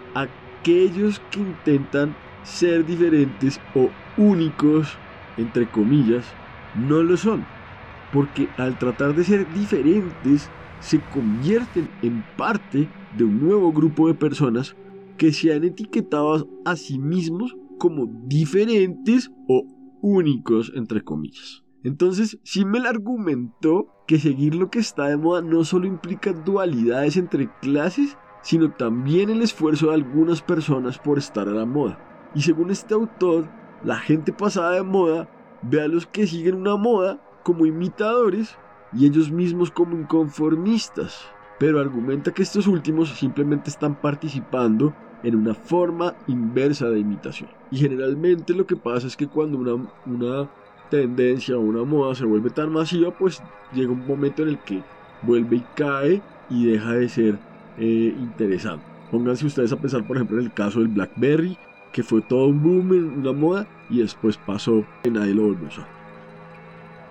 aquellos 0.59 1.19
que 1.31 1.39
intentan 1.39 2.17
ser 2.43 2.85
diferentes 2.85 3.61
o 3.73 3.93
únicos, 4.15 4.99
entre 5.37 5.69
comillas, 5.69 6.37
no 6.73 7.03
lo 7.03 7.17
son, 7.17 7.47
porque 8.11 8.51
al 8.57 8.77
tratar 8.77 9.13
de 9.13 9.23
ser 9.23 9.47
diferentes, 9.47 10.51
se 10.79 11.01
convierten 11.01 11.91
en 12.01 12.23
parte 12.35 12.91
de 13.11 13.23
un 13.23 13.39
nuevo 13.39 13.71
grupo 13.73 14.07
de 14.07 14.15
personas 14.15 14.75
que 15.17 15.31
se 15.31 15.53
han 15.53 15.63
etiquetado 15.63 16.47
a 16.65 16.75
sí 16.75 16.99
mismos 16.99 17.55
como 17.79 18.05
diferentes 18.27 19.31
o 19.47 19.65
únicos, 20.01 20.71
entre 20.75 21.01
comillas. 21.01 21.63
Entonces, 21.83 22.39
Simmel 22.43 22.85
argumentó 22.85 23.87
que 24.07 24.19
seguir 24.19 24.55
lo 24.55 24.69
que 24.69 24.79
está 24.79 25.07
de 25.07 25.17
moda 25.17 25.41
no 25.41 25.63
solo 25.63 25.87
implica 25.87 26.33
dualidades 26.33 27.17
entre 27.17 27.49
clases, 27.61 28.17
sino 28.41 28.71
también 28.71 29.29
el 29.29 29.41
esfuerzo 29.41 29.87
de 29.87 29.95
algunas 29.95 30.41
personas 30.41 30.97
por 30.97 31.17
estar 31.17 31.47
a 31.47 31.51
la 31.51 31.65
moda. 31.65 31.99
Y 32.33 32.41
según 32.41 32.71
este 32.71 32.93
autor, 32.93 33.49
la 33.83 33.97
gente 33.97 34.33
pasada 34.33 34.71
de 34.71 34.83
moda 34.83 35.29
ve 35.61 35.81
a 35.81 35.87
los 35.87 36.05
que 36.05 36.27
siguen 36.27 36.55
una 36.55 36.75
moda 36.75 37.19
como 37.43 37.65
imitadores 37.65 38.57
y 38.93 39.05
ellos 39.05 39.31
mismos 39.31 39.71
como 39.71 39.97
inconformistas, 39.97 41.25
pero 41.59 41.79
argumenta 41.79 42.31
que 42.31 42.43
estos 42.43 42.67
últimos 42.67 43.09
simplemente 43.09 43.69
están 43.69 43.95
participando 43.95 44.93
en 45.23 45.35
una 45.35 45.53
forma 45.53 46.15
inversa 46.27 46.89
de 46.89 46.99
imitación. 46.99 47.49
Y 47.71 47.77
generalmente 47.77 48.53
lo 48.53 48.65
que 48.65 48.75
pasa 48.75 49.07
es 49.07 49.17
que 49.17 49.27
cuando 49.27 49.57
una, 49.57 49.91
una 50.05 50.49
tendencia 50.89 51.57
o 51.57 51.61
una 51.61 51.83
moda 51.83 52.15
se 52.15 52.25
vuelve 52.25 52.49
tan 52.49 52.71
masiva, 52.71 53.11
pues 53.11 53.41
llega 53.73 53.91
un 53.91 54.05
momento 54.05 54.43
en 54.43 54.49
el 54.49 54.59
que 54.59 54.83
vuelve 55.21 55.57
y 55.57 55.65
cae 55.75 56.21
y 56.49 56.65
deja 56.65 56.93
de 56.93 57.09
ser 57.09 57.39
eh, 57.77 58.15
interesante. 58.17 58.85
Pónganse 59.11 59.45
ustedes 59.45 59.71
a 59.71 59.77
pensar, 59.77 60.05
por 60.05 60.17
ejemplo, 60.17 60.37
en 60.37 60.45
el 60.45 60.53
caso 60.53 60.79
del 60.79 60.89
Blackberry, 60.89 61.57
que 61.91 62.03
fue 62.03 62.21
todo 62.21 62.47
un 62.47 62.61
boom 62.61 63.17
una 63.17 63.31
moda 63.31 63.67
y 63.89 63.99
después 63.99 64.37
pasó 64.37 64.85
que 65.03 65.11
nadie 65.11 65.33
lo 65.33 65.43
volvió 65.43 65.65
a 65.65 65.69
usar. 65.69 65.87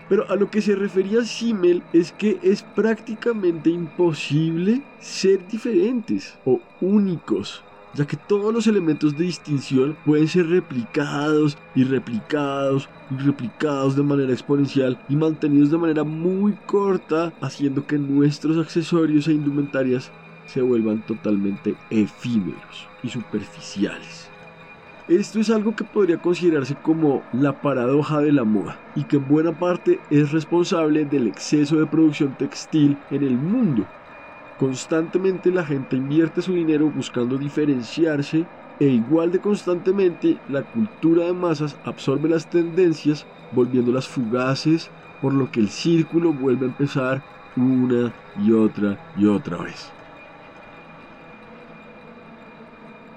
Pero 0.09 0.31
a 0.31 0.37
lo 0.37 0.51
que 0.51 0.63
se 0.63 0.77
refería 0.77 1.25
Simmel 1.25 1.83
es 1.93 2.13
que 2.13 2.39
es 2.43 2.63
prácticamente 2.63 3.71
imposible 3.71 4.83
ser 5.01 5.47
diferentes 5.49 6.39
o 6.45 6.61
únicos 6.81 7.65
ya 7.97 8.07
que 8.07 8.17
todos 8.17 8.53
los 8.53 8.67
elementos 8.67 9.17
de 9.17 9.25
distinción 9.25 9.97
pueden 10.05 10.29
ser 10.29 10.49
replicados 10.49 11.57
y 11.75 11.85
replicados 11.85 12.89
y 13.11 13.23
replicados 13.23 13.97
de 13.97 14.03
manera 14.03 14.33
exponencial 14.33 14.99
y 15.09 15.17
mantenidos 15.17 15.71
de 15.71 15.79
manera 15.79 16.05
muy 16.05 16.53
corta, 16.67 17.33
haciendo 17.41 17.87
que 17.87 17.99
nuestros 17.99 18.59
accesorios 18.59 19.27
e 19.29 19.33
indumentarias 19.33 20.13
se 20.47 20.63
vuelvan 20.63 21.03
totalmente 21.03 21.77
efímeros 21.91 22.89
y 23.03 23.11
superficiales. 23.11 24.33
Esto 25.09 25.39
es 25.39 25.51
algo 25.51 25.77
que 25.77 25.85
podría 25.85 26.19
considerarse 26.19 26.77
como 26.77 27.29
la 27.33 27.61
paradoja 27.61 28.21
de 28.21 28.33
la 28.33 28.45
moda 28.45 28.83
y 28.95 29.05
que 29.05 29.17
en 29.17 29.27
buena 29.29 29.57
parte 29.57 30.03
es 30.11 30.33
responsable 30.33 31.05
del 31.05 31.29
exceso 31.29 31.77
de 31.77 31.87
producción 31.87 32.35
textil 32.37 33.05
en 33.11 33.23
el 33.23 33.39
mundo, 33.39 33.89
Constantemente 34.57 35.51
la 35.51 35.67
gente 35.67 35.97
invierte 35.97 36.41
su 36.41 36.55
dinero 36.55 36.91
buscando 36.91 37.37
diferenciarse 37.37 38.49
e 38.79 38.89
igual 38.89 39.31
de 39.31 39.41
constantemente 39.41 40.43
la 40.47 40.65
cultura 40.65 41.27
de 41.27 41.35
masas 41.35 41.79
absorbe 41.83 42.29
las 42.29 42.49
tendencias 42.49 43.29
volviéndolas 43.51 44.09
fugaces, 44.09 44.93
por 45.21 45.35
lo 45.35 45.51
que 45.51 45.61
el 45.61 45.71
círculo 45.71 46.33
vuelve 46.33 46.67
a 46.67 46.69
empezar 46.69 47.25
una 47.55 48.17
y 48.35 48.53
otra 48.53 49.01
y 49.15 49.27
otra 49.27 49.63
vez. 49.63 49.96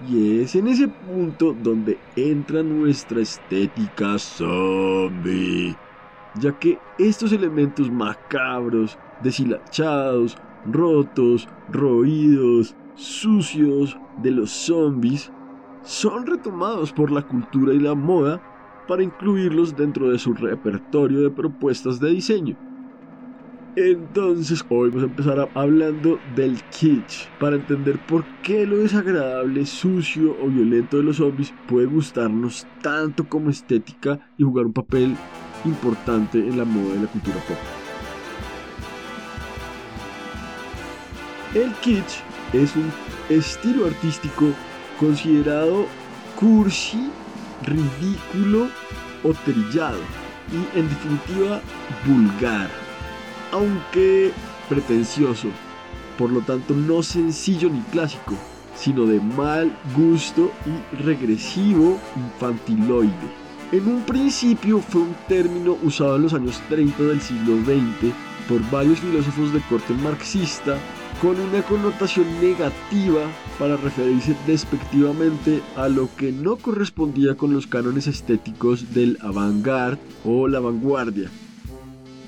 Y 0.02 0.40
es 0.40 0.56
en 0.56 0.68
ese 0.68 0.88
punto 0.88 1.54
donde 1.54 2.00
entra 2.16 2.64
nuestra 2.64 3.22
estética 3.22 4.18
zombie, 4.18 5.76
ya 6.34 6.58
que 6.58 6.80
estos 6.98 7.34
elementos 7.34 7.92
macabros, 7.92 8.98
deshilachados, 9.20 10.38
rotos, 10.64 11.48
roídos, 11.68 12.78
sucios 12.96 13.98
de 14.16 14.32
los 14.32 14.52
zombies 14.52 15.34
son 15.82 16.26
retomados 16.26 16.94
por 16.94 17.12
la 17.12 17.24
cultura 17.24 17.74
y 17.74 17.80
la 17.80 17.96
moda 17.96 18.42
para 18.88 19.04
incluirlos 19.04 19.76
dentro 19.76 20.10
de 20.10 20.18
su 20.18 20.34
repertorio 20.34 21.20
de 21.22 21.32
propuestas 21.32 22.00
de 22.00 22.12
diseño. 22.12 22.56
Entonces, 23.76 24.64
hoy 24.70 24.90
vamos 24.90 25.04
a 25.04 25.06
empezar 25.06 25.52
hablando 25.54 26.20
del 26.36 26.62
kitsch 26.66 27.30
para 27.40 27.56
entender 27.56 27.98
por 28.00 28.26
qué 28.42 28.66
lo 28.66 28.78
desagradable, 28.78 29.66
sucio 29.66 30.36
o 30.42 30.48
violento 30.48 30.98
de 30.98 31.04
los 31.04 31.18
zombies 31.18 31.54
puede 31.68 31.86
gustarnos 31.86 32.68
tanto 32.82 33.28
como 33.28 33.50
estética 33.50 34.20
y 34.38 34.44
jugar 34.44 34.66
un 34.66 34.74
papel 34.74 35.16
importante 35.66 36.40
en 36.40 36.58
la 36.58 36.66
moda 36.66 36.96
de 36.96 37.02
la 37.02 37.08
cultura 37.08 37.38
pop. 37.48 37.58
El 41.54 41.72
kitsch 41.82 42.22
es 42.54 42.76
un 42.76 42.92
estilo 43.30 43.86
artístico 43.86 44.54
considerado 45.00 45.86
cursi, 46.36 47.12
ridículo 47.62 48.68
o 49.24 49.34
trillado 49.34 50.00
y 50.52 50.78
en 50.78 50.90
definitiva 50.90 51.62
vulgar, 52.06 52.70
aunque 53.52 54.32
pretencioso, 54.68 55.48
por 56.18 56.32
lo 56.32 56.42
tanto 56.42 56.74
no 56.74 57.04
sencillo 57.04 57.70
ni 57.70 57.82
clásico, 57.92 58.36
sino 58.76 59.06
de 59.06 59.20
mal 59.20 59.76
gusto 59.96 60.52
y 60.66 60.96
regresivo 61.04 62.00
infantiloide. 62.16 63.50
En 63.72 63.88
un 63.88 64.02
principio 64.02 64.80
fue 64.80 65.02
un 65.02 65.16
término 65.28 65.78
usado 65.84 66.16
en 66.16 66.24
los 66.24 66.34
años 66.34 66.62
30 66.70 67.04
del 67.04 67.22
siglo 67.22 67.56
XX 67.58 68.14
por 68.48 68.68
varios 68.72 69.00
filósofos 69.00 69.54
de 69.54 69.62
corte 69.70 69.94
marxista 69.94 70.78
con 71.22 71.40
una 71.40 71.62
connotación 71.64 72.26
negativa 72.42 73.22
para 73.60 73.78
referirse 73.78 74.36
despectivamente 74.48 75.62
a 75.76 75.88
lo 75.88 76.10
que 76.16 76.32
no 76.32 76.56
correspondía 76.56 77.36
con 77.36 77.54
los 77.54 77.68
cánones 77.68 78.08
estéticos 78.08 78.94
del 78.94 79.18
avant-garde 79.22 80.00
o 80.24 80.48
la 80.48 80.60
vanguardia. 80.60 81.30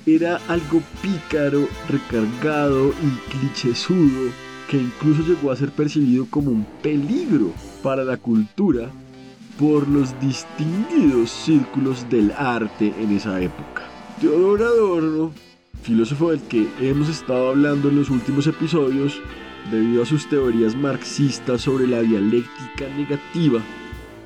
Era 0.06 0.40
algo 0.48 0.82
pícaro, 1.00 1.68
recargado 1.88 2.88
y 2.88 3.30
clichésudo 3.30 4.30
que 4.68 4.78
incluso 4.78 5.22
llegó 5.22 5.50
a 5.50 5.56
ser 5.56 5.70
percibido 5.70 6.26
como 6.30 6.50
un 6.50 6.66
peligro 6.82 7.52
para 7.82 8.04
la 8.04 8.16
cultura 8.16 8.90
por 9.58 9.86
los 9.86 10.18
distinguidos 10.20 11.30
círculos 11.30 12.08
del 12.08 12.32
arte 12.32 12.92
en 12.98 13.16
esa 13.16 13.40
época. 13.40 13.82
Teodoro 14.20 14.66
Adorno 14.66 15.32
filósofo 15.82 16.30
del 16.30 16.40
que 16.42 16.68
hemos 16.80 17.08
estado 17.08 17.50
hablando 17.50 17.88
en 17.88 17.96
los 17.96 18.08
últimos 18.08 18.46
episodios, 18.46 19.20
debido 19.70 20.02
a 20.02 20.06
sus 20.06 20.28
teorías 20.28 20.76
marxistas 20.76 21.62
sobre 21.62 21.86
la 21.86 22.00
dialéctica 22.00 22.88
negativa, 22.96 23.60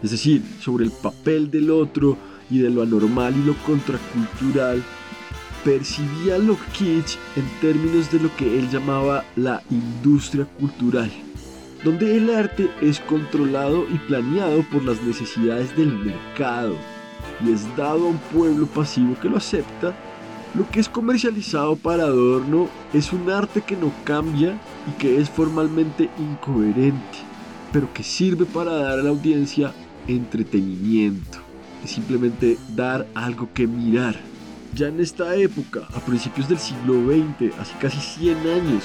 es 0.02 0.10
decir, 0.10 0.42
sobre 0.60 0.84
el 0.84 0.90
papel 0.90 1.50
del 1.50 1.70
otro 1.70 2.16
y 2.50 2.58
de 2.58 2.70
lo 2.70 2.82
anormal 2.82 3.34
y 3.36 3.46
lo 3.46 3.54
contracultural, 3.64 4.82
percibía 5.66 6.38
lo 6.38 6.56
kitsch 6.72 7.18
en 7.34 7.44
términos 7.60 8.12
de 8.12 8.20
lo 8.20 8.34
que 8.36 8.56
él 8.56 8.70
llamaba 8.70 9.24
la 9.34 9.60
industria 9.68 10.44
cultural, 10.60 11.10
donde 11.82 12.16
el 12.16 12.30
arte 12.30 12.70
es 12.80 13.00
controlado 13.00 13.84
y 13.92 13.98
planeado 14.06 14.62
por 14.70 14.84
las 14.84 15.02
necesidades 15.02 15.76
del 15.76 15.92
mercado 15.92 16.76
y 17.44 17.50
es 17.50 17.66
dado 17.76 18.06
a 18.06 18.10
un 18.10 18.18
pueblo 18.32 18.66
pasivo 18.66 19.18
que 19.20 19.28
lo 19.28 19.38
acepta 19.38 19.92
lo 20.54 20.70
que 20.70 20.78
es 20.78 20.88
comercializado 20.88 21.74
para 21.74 22.04
adorno 22.04 22.68
es 22.94 23.12
un 23.12 23.28
arte 23.28 23.60
que 23.60 23.76
no 23.76 23.92
cambia 24.04 24.56
y 24.88 24.92
que 24.92 25.20
es 25.20 25.28
formalmente 25.28 26.08
incoherente, 26.16 27.18
pero 27.72 27.92
que 27.92 28.04
sirve 28.04 28.46
para 28.46 28.72
dar 28.72 29.00
a 29.00 29.02
la 29.02 29.10
audiencia 29.10 29.74
entretenimiento. 30.06 31.38
Es 31.84 31.90
simplemente 31.90 32.56
dar 32.74 33.06
algo 33.14 33.48
que 33.52 33.66
mirar. 33.66 34.16
Ya 34.76 34.88
en 34.88 35.00
esta 35.00 35.34
época, 35.36 35.88
a 35.94 36.00
principios 36.00 36.50
del 36.50 36.58
siglo 36.58 36.96
XX, 37.06 37.58
hace 37.58 37.72
casi 37.80 37.98
100 37.98 38.36
años, 38.40 38.84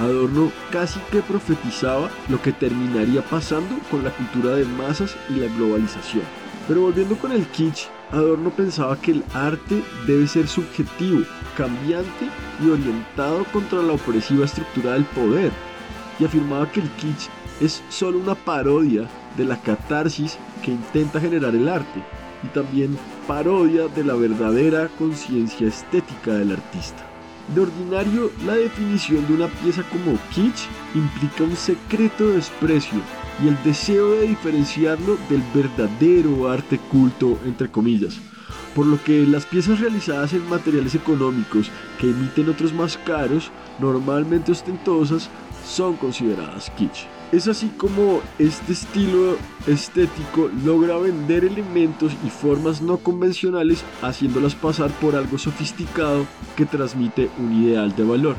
Adorno 0.00 0.50
casi 0.70 0.98
que 1.10 1.20
profetizaba 1.20 2.08
lo 2.30 2.40
que 2.40 2.50
terminaría 2.50 3.20
pasando 3.20 3.76
con 3.90 4.04
la 4.04 4.10
cultura 4.10 4.54
de 4.54 4.64
masas 4.64 5.14
y 5.28 5.34
la 5.34 5.54
globalización. 5.54 6.22
Pero 6.66 6.80
volviendo 6.80 7.14
con 7.18 7.32
el 7.32 7.46
kitsch, 7.48 7.88
Adorno 8.10 8.48
pensaba 8.48 8.98
que 8.98 9.10
el 9.10 9.24
arte 9.34 9.82
debe 10.06 10.26
ser 10.26 10.48
subjetivo, 10.48 11.20
cambiante 11.58 12.30
y 12.64 12.70
orientado 12.70 13.44
contra 13.52 13.82
la 13.82 13.92
opresiva 13.92 14.46
estructura 14.46 14.94
del 14.94 15.04
poder, 15.04 15.52
y 16.18 16.24
afirmaba 16.24 16.72
que 16.72 16.80
el 16.80 16.88
kitsch 16.92 17.28
es 17.60 17.82
solo 17.90 18.18
una 18.18 18.34
parodia 18.34 19.06
de 19.36 19.44
la 19.44 19.60
catarsis 19.60 20.38
que 20.64 20.70
intenta 20.70 21.20
generar 21.20 21.54
el 21.54 21.68
arte, 21.68 22.02
y 22.42 22.48
también 22.48 22.96
parodia 23.26 23.88
de 23.88 24.04
la 24.04 24.14
verdadera 24.14 24.88
conciencia 24.98 25.68
estética 25.68 26.34
del 26.34 26.52
artista. 26.52 27.04
De 27.54 27.62
ordinario, 27.62 28.30
la 28.44 28.54
definición 28.54 29.26
de 29.26 29.34
una 29.34 29.46
pieza 29.46 29.82
como 29.84 30.18
kitsch 30.34 30.66
implica 30.94 31.44
un 31.44 31.56
secreto 31.56 32.28
desprecio 32.28 33.00
y 33.42 33.48
el 33.48 33.62
deseo 33.62 34.10
de 34.12 34.28
diferenciarlo 34.28 35.16
del 35.30 35.42
verdadero 35.54 36.50
arte 36.50 36.78
culto, 36.78 37.38
entre 37.46 37.70
comillas. 37.70 38.18
Por 38.74 38.86
lo 38.86 39.02
que 39.02 39.26
las 39.26 39.46
piezas 39.46 39.80
realizadas 39.80 40.34
en 40.34 40.46
materiales 40.48 40.94
económicos 40.94 41.70
que 41.98 42.10
emiten 42.10 42.50
otros 42.50 42.74
más 42.74 42.98
caros, 42.98 43.50
normalmente 43.78 44.52
ostentosas, 44.52 45.30
son 45.66 45.96
consideradas 45.96 46.70
kitsch. 46.76 47.06
Es 47.30 47.46
así 47.46 47.68
como 47.76 48.22
este 48.38 48.72
estilo 48.72 49.36
estético 49.66 50.48
logra 50.64 50.96
vender 50.96 51.44
elementos 51.44 52.16
y 52.24 52.30
formas 52.30 52.80
no 52.80 52.96
convencionales 52.96 53.84
haciéndolas 54.00 54.54
pasar 54.54 54.90
por 54.92 55.14
algo 55.14 55.36
sofisticado 55.36 56.26
que 56.56 56.64
transmite 56.64 57.28
un 57.38 57.52
ideal 57.52 57.94
de 57.94 58.04
valor. 58.04 58.36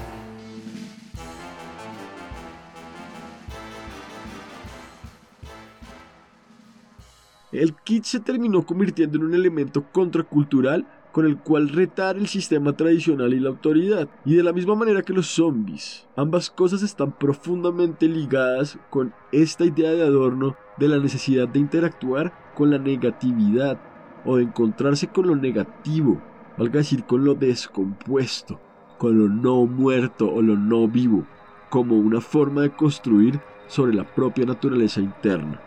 El 7.52 7.76
kit 7.76 8.06
se 8.06 8.20
terminó 8.20 8.66
convirtiendo 8.66 9.20
en 9.20 9.26
un 9.26 9.36
elemento 9.36 9.84
contracultural 9.92 10.88
con 11.12 11.26
el 11.26 11.38
cual 11.38 11.70
retar 11.70 12.18
el 12.18 12.28
sistema 12.28 12.74
tradicional 12.74 13.34
y 13.34 13.40
la 13.40 13.50
autoridad, 13.50 14.10
y 14.26 14.36
de 14.36 14.44
la 14.44 14.54
misma 14.54 14.76
manera 14.76 15.02
que 15.02 15.14
los 15.14 15.28
zombies. 15.28 16.08
Ambas 16.16 16.50
cosas 16.50 16.84
están 16.84 17.12
profundamente 17.12 18.08
ligadas 18.08 18.78
con 18.90 19.14
esta 19.32 19.66
idea 19.66 19.92
de 19.92 20.04
adorno 20.04 20.56
de 20.78 20.88
la 20.88 21.00
necesidad 21.00 21.48
de 21.48 21.60
interactuar 21.60 22.34
con 22.56 22.70
la 22.70 22.78
negatividad 22.78 23.80
o 24.26 24.38
de 24.38 24.44
encontrarse 24.44 25.08
con 25.08 25.28
lo 25.28 25.36
negativo, 25.36 26.22
valga 26.58 26.80
decir 26.80 27.06
con 27.06 27.24
lo 27.24 27.36
descompuesto, 27.36 28.60
con 28.98 29.18
lo 29.18 29.30
no 29.30 29.66
muerto 29.66 30.32
o 30.32 30.42
lo 30.42 30.56
no 30.56 30.88
vivo, 30.88 31.26
como 31.70 31.96
una 31.96 32.22
forma 32.22 32.62
de 32.62 32.72
construir 32.72 33.40
sobre 33.68 33.94
la 33.94 34.04
propia 34.04 34.46
naturaleza 34.46 35.00
interna. 35.00 35.62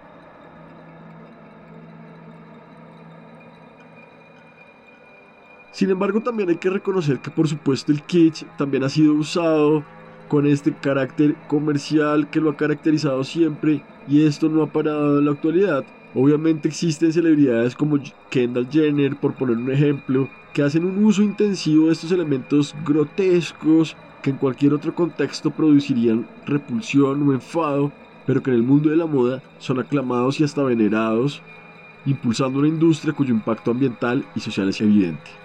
Sin 5.72 5.88
embargo, 5.88 6.20
también 6.20 6.50
hay 6.50 6.56
que 6.56 6.68
reconocer 6.68 7.18
que 7.20 7.30
por 7.30 7.48
supuesto 7.48 7.92
el 7.92 8.02
kitsch 8.02 8.44
también 8.58 8.84
ha 8.84 8.90
sido 8.90 9.14
usado 9.14 9.82
con 10.28 10.46
este 10.46 10.72
carácter 10.74 11.34
comercial 11.48 12.28
que 12.28 12.40
lo 12.40 12.50
ha 12.50 12.56
caracterizado 12.56 13.24
siempre 13.24 13.82
y 14.06 14.24
esto 14.24 14.50
no 14.50 14.62
ha 14.62 14.66
parado 14.66 15.18
en 15.18 15.24
la 15.24 15.32
actualidad. 15.32 15.84
Obviamente 16.14 16.68
existen 16.68 17.10
celebridades 17.10 17.74
como 17.74 17.98
Kendall 18.30 18.68
Jenner, 18.70 19.16
por 19.16 19.32
poner 19.34 19.56
un 19.56 19.70
ejemplo, 19.70 20.28
que 20.52 20.62
hacen 20.62 20.84
un 20.84 21.02
uso 21.02 21.22
intensivo 21.22 21.86
de 21.86 21.94
estos 21.94 22.12
elementos 22.12 22.74
grotescos 22.84 23.96
que 24.22 24.28
en 24.28 24.36
cualquier 24.36 24.74
otro 24.74 24.94
contexto 24.94 25.50
producirían 25.50 26.26
repulsión 26.44 27.26
o 27.26 27.32
enfado, 27.32 27.92
pero 28.26 28.42
que 28.42 28.50
en 28.50 28.56
el 28.56 28.62
mundo 28.62 28.90
de 28.90 28.96
la 28.96 29.06
moda 29.06 29.42
son 29.58 29.80
aclamados 29.80 30.38
y 30.38 30.44
hasta 30.44 30.62
venerados, 30.62 31.42
impulsando 32.04 32.58
una 32.58 32.68
industria 32.68 33.14
cuyo 33.14 33.32
impacto 33.32 33.70
ambiental 33.70 34.24
y 34.34 34.40
social 34.40 34.68
es 34.68 34.80
evidente. 34.82 35.41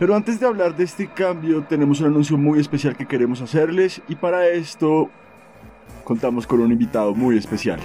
Pero 0.00 0.16
antes 0.16 0.40
de 0.40 0.46
hablar 0.46 0.74
de 0.74 0.84
este 0.84 1.08
cambio, 1.08 1.62
tenemos 1.68 2.00
un 2.00 2.06
anuncio 2.06 2.38
muy 2.38 2.58
especial 2.58 2.96
que 2.96 3.04
queremos 3.04 3.42
hacerles 3.42 4.00
y 4.08 4.14
para 4.14 4.48
esto 4.48 5.10
contamos 6.04 6.46
con 6.46 6.60
un 6.60 6.72
invitado 6.72 7.14
muy 7.14 7.36
especial. 7.36 7.78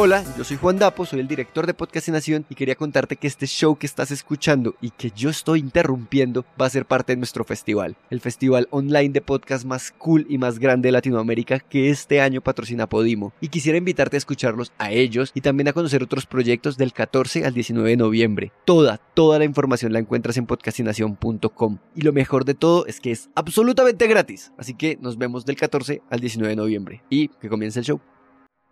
Hola, 0.00 0.24
yo 0.36 0.44
soy 0.44 0.56
Juan 0.58 0.78
Dapo, 0.78 1.04
soy 1.04 1.18
el 1.18 1.26
director 1.26 1.66
de 1.66 1.74
Podcastinación 1.74 2.46
y 2.48 2.54
quería 2.54 2.76
contarte 2.76 3.16
que 3.16 3.26
este 3.26 3.48
show 3.48 3.74
que 3.74 3.86
estás 3.86 4.12
escuchando 4.12 4.76
y 4.80 4.90
que 4.90 5.10
yo 5.10 5.28
estoy 5.28 5.58
interrumpiendo 5.58 6.44
va 6.50 6.66
a 6.66 6.70
ser 6.70 6.86
parte 6.86 7.14
de 7.14 7.16
nuestro 7.16 7.42
festival, 7.42 7.96
el 8.08 8.20
festival 8.20 8.68
online 8.70 9.08
de 9.08 9.22
podcast 9.22 9.64
más 9.64 9.90
cool 9.98 10.24
y 10.28 10.38
más 10.38 10.60
grande 10.60 10.86
de 10.86 10.92
Latinoamérica 10.92 11.58
que 11.58 11.90
este 11.90 12.20
año 12.20 12.40
patrocina 12.40 12.88
Podimo. 12.88 13.32
Y 13.40 13.48
quisiera 13.48 13.76
invitarte 13.76 14.16
a 14.16 14.18
escucharlos 14.18 14.70
a 14.78 14.92
ellos 14.92 15.32
y 15.34 15.40
también 15.40 15.66
a 15.66 15.72
conocer 15.72 16.04
otros 16.04 16.26
proyectos 16.26 16.76
del 16.76 16.92
14 16.92 17.44
al 17.44 17.52
19 17.52 17.90
de 17.90 17.96
noviembre. 17.96 18.52
Toda, 18.66 18.98
toda 18.98 19.40
la 19.40 19.46
información 19.46 19.92
la 19.92 19.98
encuentras 19.98 20.36
en 20.36 20.46
podcastinación.com. 20.46 21.78
Y 21.96 22.02
lo 22.02 22.12
mejor 22.12 22.44
de 22.44 22.54
todo 22.54 22.86
es 22.86 23.00
que 23.00 23.10
es 23.10 23.30
absolutamente 23.34 24.06
gratis. 24.06 24.52
Así 24.58 24.74
que 24.74 24.96
nos 25.00 25.18
vemos 25.18 25.44
del 25.44 25.56
14 25.56 26.02
al 26.08 26.20
19 26.20 26.50
de 26.50 26.56
noviembre 26.56 27.02
y 27.10 27.26
que 27.26 27.48
comience 27.48 27.80
el 27.80 27.84
show. 27.84 28.00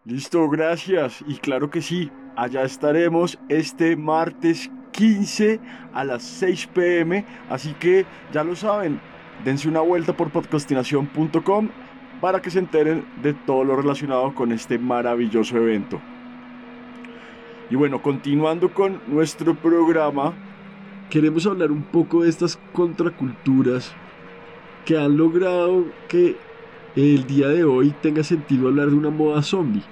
Listo, 0.06 0.48
gracias. 0.48 1.24
Y 1.26 1.34
claro 1.34 1.68
que 1.68 1.82
sí, 1.82 2.12
allá 2.36 2.62
estaremos 2.62 3.40
este 3.48 3.96
martes 3.96 4.70
15 4.92 5.58
a 5.92 6.04
las 6.04 6.22
6 6.22 6.68
pm. 6.68 7.24
Así 7.50 7.72
que 7.72 8.06
ya 8.32 8.44
lo 8.44 8.54
saben, 8.54 9.00
dense 9.44 9.68
una 9.68 9.80
vuelta 9.80 10.16
por 10.16 10.30
podcastinación.com 10.30 11.70
para 12.20 12.40
que 12.40 12.52
se 12.52 12.60
enteren 12.60 13.04
de 13.20 13.34
todo 13.34 13.64
lo 13.64 13.74
relacionado 13.74 14.32
con 14.32 14.52
este 14.52 14.78
maravilloso 14.78 15.56
evento. 15.56 16.00
Y 17.68 17.74
bueno, 17.74 18.00
continuando 18.00 18.72
con 18.72 19.00
nuestro 19.08 19.56
programa, 19.56 20.34
queremos 21.10 21.48
hablar 21.48 21.72
un 21.72 21.82
poco 21.82 22.22
de 22.22 22.28
estas 22.28 22.60
contraculturas 22.72 23.92
que 24.84 24.96
han 24.96 25.16
logrado 25.16 25.84
que 26.06 26.36
el 26.94 27.26
día 27.26 27.48
de 27.48 27.64
hoy 27.64 27.92
tenga 28.00 28.22
sentido 28.22 28.68
hablar 28.68 28.90
de 28.90 28.94
una 28.94 29.10
moda 29.10 29.42
zombie. 29.42 29.82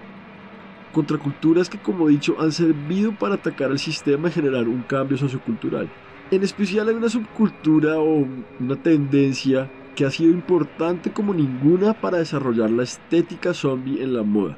Contraculturas 0.94 1.68
que, 1.68 1.78
como 1.78 2.06
dicho, 2.06 2.36
han 2.38 2.52
servido 2.52 3.12
para 3.18 3.34
atacar 3.34 3.72
al 3.72 3.80
sistema 3.80 4.28
y 4.28 4.32
generar 4.32 4.68
un 4.68 4.82
cambio 4.84 5.18
sociocultural. 5.18 5.88
En 6.30 6.44
especial 6.44 6.88
hay 6.88 6.94
una 6.94 7.08
subcultura 7.08 7.98
o 7.98 8.24
una 8.60 8.76
tendencia 8.76 9.70
que 9.96 10.04
ha 10.04 10.10
sido 10.10 10.30
importante 10.30 11.10
como 11.10 11.34
ninguna 11.34 11.94
para 11.94 12.18
desarrollar 12.18 12.70
la 12.70 12.84
estética 12.84 13.52
zombie 13.54 14.02
en 14.02 14.14
la 14.14 14.22
moda. 14.22 14.56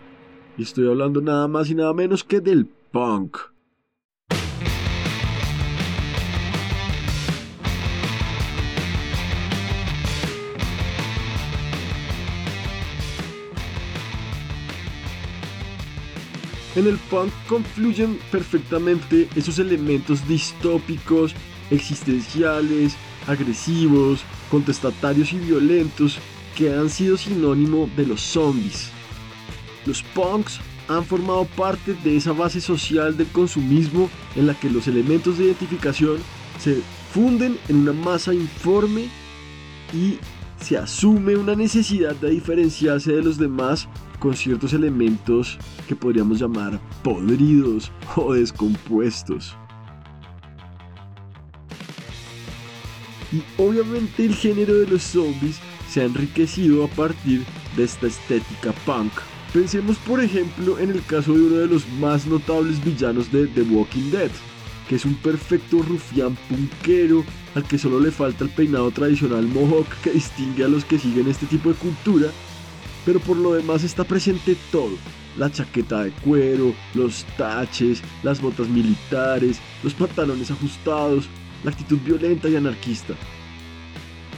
Y 0.58 0.62
estoy 0.62 0.86
hablando 0.86 1.22
nada 1.22 1.48
más 1.48 1.70
y 1.70 1.74
nada 1.74 1.94
menos 1.94 2.22
que 2.22 2.40
del 2.40 2.66
punk. 2.92 3.38
En 16.76 16.86
el 16.86 16.98
punk 16.98 17.32
confluyen 17.48 18.18
perfectamente 18.30 19.28
esos 19.34 19.58
elementos 19.58 20.28
distópicos, 20.28 21.34
existenciales, 21.70 22.96
agresivos, 23.26 24.20
contestatarios 24.50 25.32
y 25.32 25.38
violentos 25.38 26.18
que 26.54 26.74
han 26.74 26.90
sido 26.90 27.16
sinónimo 27.16 27.88
de 27.96 28.06
los 28.06 28.20
zombies. 28.20 28.90
Los 29.86 30.02
punks 30.02 30.60
han 30.88 31.04
formado 31.06 31.46
parte 31.46 31.94
de 32.04 32.16
esa 32.16 32.32
base 32.32 32.60
social 32.60 33.16
del 33.16 33.26
consumismo 33.28 34.10
en 34.34 34.46
la 34.46 34.54
que 34.54 34.68
los 34.68 34.86
elementos 34.86 35.38
de 35.38 35.44
identificación 35.44 36.18
se 36.58 36.82
funden 37.10 37.58
en 37.68 37.76
una 37.76 37.94
masa 37.94 38.34
informe 38.34 39.08
y 39.94 40.18
se 40.60 40.76
asume 40.76 41.36
una 41.36 41.54
necesidad 41.54 42.14
de 42.16 42.30
diferenciarse 42.30 43.12
de 43.12 43.22
los 43.22 43.38
demás 43.38 43.88
con 44.18 44.34
ciertos 44.34 44.72
elementos 44.72 45.58
que 45.86 45.96
podríamos 45.96 46.38
llamar 46.38 46.80
podridos 47.02 47.92
o 48.16 48.34
descompuestos. 48.34 49.56
Y 53.32 53.42
obviamente 53.60 54.24
el 54.24 54.34
género 54.34 54.74
de 54.74 54.86
los 54.86 55.02
zombies 55.02 55.58
se 55.88 56.00
ha 56.00 56.04
enriquecido 56.04 56.84
a 56.84 56.88
partir 56.88 57.44
de 57.76 57.84
esta 57.84 58.06
estética 58.06 58.72
punk. 58.84 59.12
Pensemos 59.52 59.96
por 59.98 60.20
ejemplo 60.20 60.78
en 60.78 60.90
el 60.90 61.04
caso 61.04 61.32
de 61.32 61.42
uno 61.42 61.56
de 61.56 61.66
los 61.66 61.88
más 62.00 62.26
notables 62.26 62.82
villanos 62.84 63.30
de 63.32 63.46
The 63.46 63.62
Walking 63.62 64.10
Dead, 64.10 64.30
que 64.88 64.96
es 64.96 65.04
un 65.04 65.14
perfecto 65.14 65.82
rufián 65.82 66.36
punkero 66.48 67.24
al 67.54 67.64
que 67.64 67.78
solo 67.78 67.98
le 67.98 68.10
falta 68.10 68.44
el 68.44 68.50
peinado 68.50 68.90
tradicional 68.90 69.46
mohawk 69.46 69.88
que 70.02 70.10
distingue 70.10 70.64
a 70.64 70.68
los 70.68 70.84
que 70.84 70.98
siguen 70.98 71.28
este 71.28 71.46
tipo 71.46 71.70
de 71.70 71.76
cultura, 71.76 72.28
pero 73.06 73.20
por 73.20 73.36
lo 73.36 73.54
demás 73.54 73.84
está 73.84 74.04
presente 74.04 74.56
todo. 74.70 74.98
La 75.38 75.50
chaqueta 75.50 76.02
de 76.02 76.10
cuero, 76.10 76.74
los 76.94 77.24
taches, 77.38 78.02
las 78.22 78.42
botas 78.42 78.68
militares, 78.68 79.60
los 79.82 79.94
pantalones 79.94 80.50
ajustados, 80.50 81.28
la 81.62 81.70
actitud 81.70 81.98
violenta 82.04 82.48
y 82.48 82.56
anarquista. 82.56 83.14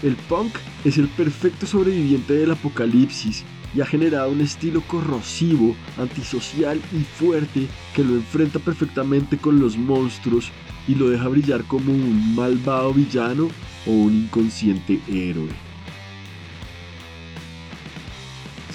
El 0.03 0.15
punk 0.15 0.55
es 0.85 0.99
el 0.99 1.09
perfecto 1.09 1.67
sobreviviente 1.67 2.35
del 2.35 2.53
apocalipsis 2.53 3.45
y 3.75 3.81
ha 3.81 3.87
generado 3.87 4.31
un 4.31 4.41
estilo 4.41 4.81
corrosivo, 4.83 5.75
antisocial 5.97 6.81
y 6.93 7.03
fuerte 7.05 7.67
que 7.95 8.05
lo 8.05 8.15
enfrenta 8.15 8.59
perfectamente 8.59 9.39
con 9.39 9.59
los 9.59 9.77
monstruos 9.77 10.51
y 10.87 10.95
lo 10.95 11.09
deja 11.11 11.29
brillar 11.29 11.65
como 11.65 11.93
un 11.93 12.35
malvado 12.35 12.93
villano 12.93 13.49
o 13.87 13.91
un 13.91 14.15
inconsciente 14.15 15.01
héroe. 15.09 15.68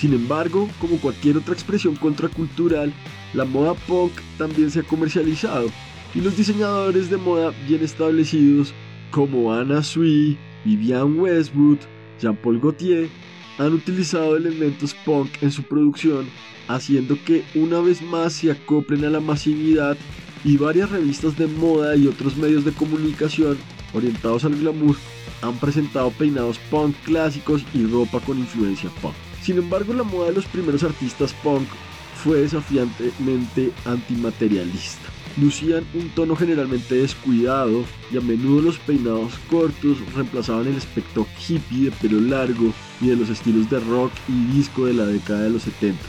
Sin 0.04 0.14
embargo, 0.14 0.70
como 0.82 0.98
cualquier 0.98 1.38
otra 1.38 1.54
expresión 1.54 1.96
contracultural, 1.96 2.92
la 3.34 3.46
moda 3.46 3.74
punk 3.74 4.12
también 4.38 4.70
se 4.70 4.82
ha 4.82 4.84
comercializado 4.84 5.70
y 6.14 6.20
los 6.20 6.36
diseñadores 6.36 7.10
de 7.10 7.16
moda 7.16 7.54
bien 7.66 7.82
establecidos 7.82 8.74
como 9.12 9.54
Anna 9.54 9.82
Sui, 9.82 10.38
Vivian 10.66 11.18
Westwood, 11.18 11.78
Jean-Paul 12.20 12.60
Gaultier 12.60 13.08
han 13.58 13.72
utilizado 13.72 14.36
elementos 14.36 14.94
punk 15.06 15.30
en 15.40 15.52
su 15.52 15.64
producción, 15.64 16.26
haciendo 16.68 17.18
que 17.24 17.46
una 17.56 17.80
vez 17.80 18.02
más 18.02 18.34
se 18.34 18.52
acoplen 18.52 19.06
a 19.06 19.10
la 19.10 19.22
masividad 19.22 19.96
y 20.44 20.58
varias 20.58 20.92
revistas 20.92 21.38
de 21.38 21.48
moda 21.48 21.96
y 21.96 22.08
otros 22.08 22.36
medios 22.36 22.66
de 22.66 22.74
comunicación 22.74 23.58
orientados 23.94 24.44
al 24.44 24.60
glamour 24.60 24.98
han 25.42 25.58
presentado 25.60 26.12
peinados 26.12 26.60
punk 26.70 26.94
clásicos 27.06 27.64
y 27.74 27.86
ropa 27.86 28.20
con 28.20 28.38
influencia 28.38 28.90
punk. 29.02 29.16
Sin 29.44 29.58
embargo, 29.58 29.94
la 29.94 30.04
moda 30.04 30.30
de 30.30 30.34
los 30.34 30.46
primeros 30.46 30.84
artistas 30.84 31.34
punk 31.44 31.68
fue 32.16 32.40
desafiantemente 32.40 33.72
antimaterialista 33.86 35.14
lucían 35.38 35.84
un 35.94 36.10
tono 36.10 36.36
generalmente 36.36 36.96
descuidado 36.96 37.84
y 38.12 38.18
a 38.18 38.22
menudo 38.22 38.62
los 38.62 38.78
peinados 38.80 39.34
cortos 39.50 39.98
reemplazaban 40.14 40.68
el 40.68 40.78
aspecto 40.78 41.26
hippie 41.48 41.86
de 41.86 41.92
pelo 41.92 42.20
largo 42.20 42.74
y 43.02 43.08
de 43.08 43.16
los 43.16 43.30
estilos 43.30 43.70
de 43.70 43.80
rock 43.80 44.12
y 44.28 44.56
disco 44.56 44.86
de 44.86 44.94
la 44.94 45.06
década 45.06 45.42
de 45.42 45.50
los 45.50 45.64
70. 45.64 46.00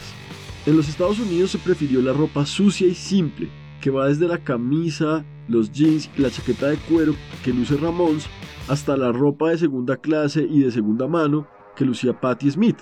En 0.65 0.77
los 0.77 0.89
Estados 0.89 1.19
Unidos 1.19 1.51
se 1.51 1.57
prefirió 1.57 2.01
la 2.01 2.13
ropa 2.13 2.45
sucia 2.45 2.87
y 2.87 2.95
simple, 2.95 3.49
que 3.81 3.89
va 3.89 4.07
desde 4.07 4.27
la 4.27 4.39
camisa, 4.39 5.25
los 5.47 5.71
jeans 5.71 6.09
y 6.17 6.21
la 6.21 6.31
chaqueta 6.31 6.67
de 6.67 6.77
cuero 6.77 7.15
que 7.43 7.53
luce 7.53 7.77
Ramones, 7.77 8.27
hasta 8.67 8.97
la 8.97 9.11
ropa 9.11 9.49
de 9.49 9.59
segunda 9.59 9.97
clase 9.97 10.47
y 10.49 10.61
de 10.61 10.71
segunda 10.71 11.07
mano 11.07 11.47
que 11.75 11.85
lucía 11.85 12.19
Patti 12.19 12.49
Smith. 12.49 12.77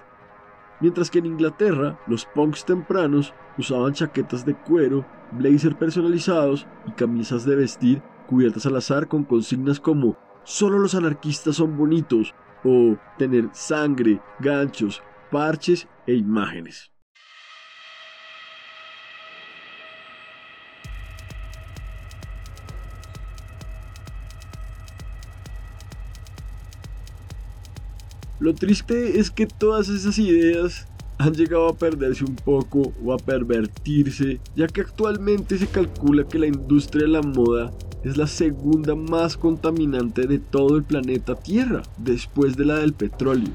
Mientras 0.83 1.09
que 1.09 1.19
en 1.19 1.27
Inglaterra, 1.27 1.97
los 2.07 2.25
punks 2.25 2.65
tempranos 2.65 3.33
usaban 3.57 3.93
chaquetas 3.93 4.45
de 4.45 4.53
cuero 4.53 5.05
blazer 5.31 5.77
personalizados 5.77 6.67
y 6.85 6.91
camisas 6.91 7.45
de 7.45 7.55
vestir 7.55 8.01
cubiertas 8.27 8.65
al 8.65 8.75
azar 8.75 9.07
con 9.07 9.23
consignas 9.23 9.79
como 9.79 10.17
solo 10.43 10.79
los 10.79 10.93
anarquistas 10.93 11.55
son 11.55 11.77
bonitos 11.77 12.35
o 12.65 12.97
tener 13.17 13.47
sangre, 13.53 14.19
ganchos, 14.41 15.01
parches 15.31 15.87
e 16.05 16.15
imágenes. 16.15 16.92
Lo 28.43 28.53
triste 28.53 29.21
es 29.21 29.31
que 29.31 29.47
todas 29.47 29.87
esas 29.87 30.19
ideas 30.19 30.85
han 31.17 31.33
llegado 31.33 31.69
a 31.69 31.77
perderse 31.77 32.25
un 32.25 32.35
poco 32.35 32.91
o 33.01 33.13
a 33.13 33.17
pervertirse, 33.17 34.41
ya 34.53 34.67
que 34.67 34.81
actualmente 34.81 35.57
se 35.57 35.67
calcula 35.67 36.27
que 36.27 36.39
la 36.39 36.47
industria 36.47 37.03
de 37.03 37.07
la 37.13 37.21
moda 37.21 37.71
es 38.03 38.17
la 38.17 38.27
segunda 38.27 38.95
más 38.95 39.37
contaminante 39.37 40.27
de 40.27 40.39
todo 40.39 40.75
el 40.75 40.83
planeta 40.83 41.35
Tierra, 41.35 41.83
después 41.97 42.57
de 42.57 42.65
la 42.65 42.79
del 42.79 42.91
petróleo. 42.91 43.53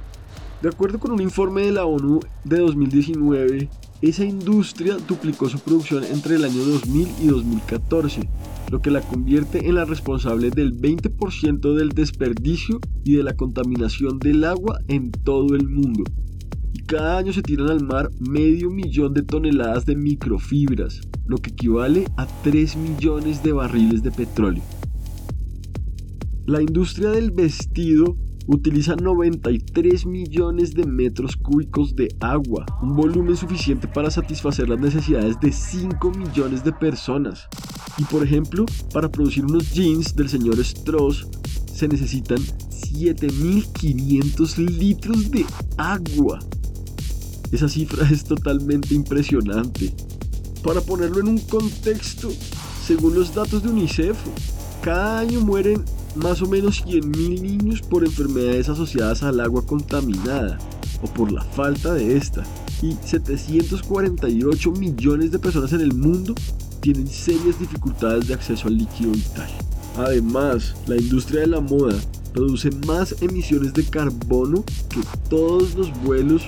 De 0.62 0.70
acuerdo 0.70 0.98
con 0.98 1.12
un 1.12 1.20
informe 1.20 1.66
de 1.66 1.72
la 1.72 1.84
ONU 1.84 2.20
de 2.44 2.56
2019, 2.56 3.68
esa 4.00 4.24
industria 4.24 4.96
duplicó 5.08 5.48
su 5.48 5.58
producción 5.58 6.04
entre 6.04 6.36
el 6.36 6.44
año 6.44 6.64
2000 6.64 7.08
y 7.20 7.26
2014, 7.26 8.28
lo 8.70 8.80
que 8.80 8.90
la 8.90 9.00
convierte 9.00 9.66
en 9.66 9.74
la 9.74 9.84
responsable 9.84 10.50
del 10.50 10.78
20% 10.78 11.74
del 11.74 11.90
desperdicio 11.90 12.80
y 13.04 13.16
de 13.16 13.22
la 13.22 13.34
contaminación 13.34 14.18
del 14.18 14.44
agua 14.44 14.80
en 14.88 15.10
todo 15.10 15.54
el 15.54 15.68
mundo 15.68 16.04
cada 16.88 17.18
año 17.18 17.34
se 17.34 17.42
tiran 17.42 17.68
al 17.68 17.84
mar 17.84 18.10
medio 18.18 18.70
millón 18.70 19.12
de 19.12 19.22
toneladas 19.22 19.84
de 19.84 19.94
microfibras, 19.94 21.02
lo 21.26 21.36
que 21.36 21.50
equivale 21.50 22.06
a 22.16 22.26
3 22.42 22.76
millones 22.76 23.42
de 23.42 23.52
barriles 23.52 24.02
de 24.02 24.10
petróleo. 24.10 24.62
La 26.46 26.62
industria 26.62 27.10
del 27.10 27.30
vestido 27.30 28.16
utiliza 28.48 28.96
93 28.96 30.04
millones 30.06 30.74
de 30.74 30.84
metros 30.84 31.36
cúbicos 31.36 31.94
de 31.94 32.08
agua, 32.20 32.64
un 32.82 32.96
volumen 32.96 33.36
suficiente 33.36 33.86
para 33.86 34.10
satisfacer 34.10 34.70
las 34.70 34.80
necesidades 34.80 35.38
de 35.40 35.52
5 35.52 36.10
millones 36.12 36.64
de 36.64 36.72
personas. 36.72 37.46
Y 37.98 38.04
por 38.04 38.24
ejemplo, 38.24 38.64
para 38.92 39.10
producir 39.10 39.44
unos 39.44 39.70
jeans 39.72 40.16
del 40.16 40.30
señor 40.30 40.58
Strauss 40.60 41.26
se 41.72 41.88
necesitan 41.88 42.38
7.500 42.38 44.56
litros 44.78 45.30
de 45.30 45.44
agua. 45.76 46.38
Esa 47.52 47.68
cifra 47.68 48.08
es 48.10 48.24
totalmente 48.24 48.94
impresionante. 48.94 49.92
Para 50.64 50.80
ponerlo 50.80 51.20
en 51.20 51.28
un 51.28 51.38
contexto, 51.38 52.30
según 52.82 53.14
los 53.14 53.34
datos 53.34 53.62
de 53.62 53.68
UNICEF, 53.68 54.16
cada 54.82 55.18
año 55.20 55.42
mueren 55.42 55.84
más 56.16 56.42
o 56.42 56.46
menos 56.46 56.84
100.000 56.84 57.40
niños 57.40 57.82
por 57.82 58.04
enfermedades 58.04 58.68
asociadas 58.68 59.22
al 59.22 59.40
agua 59.40 59.64
contaminada 59.64 60.58
o 61.02 61.06
por 61.06 61.32
la 61.32 61.42
falta 61.42 61.94
de 61.94 62.16
esta. 62.16 62.44
Y 62.82 62.96
748 63.04 64.72
millones 64.72 65.32
de 65.32 65.38
personas 65.38 65.72
en 65.72 65.80
el 65.80 65.94
mundo 65.94 66.34
tienen 66.80 67.08
serias 67.08 67.58
dificultades 67.58 68.28
de 68.28 68.34
acceso 68.34 68.68
al 68.68 68.78
líquido 68.78 69.12
vital. 69.12 69.50
Además, 69.96 70.74
la 70.86 70.96
industria 70.96 71.40
de 71.40 71.48
la 71.48 71.60
moda 71.60 71.96
produce 72.32 72.70
más 72.86 73.16
emisiones 73.20 73.74
de 73.74 73.84
carbono 73.84 74.64
que 74.88 75.00
todos 75.28 75.74
los 75.74 75.90
vuelos 76.02 76.42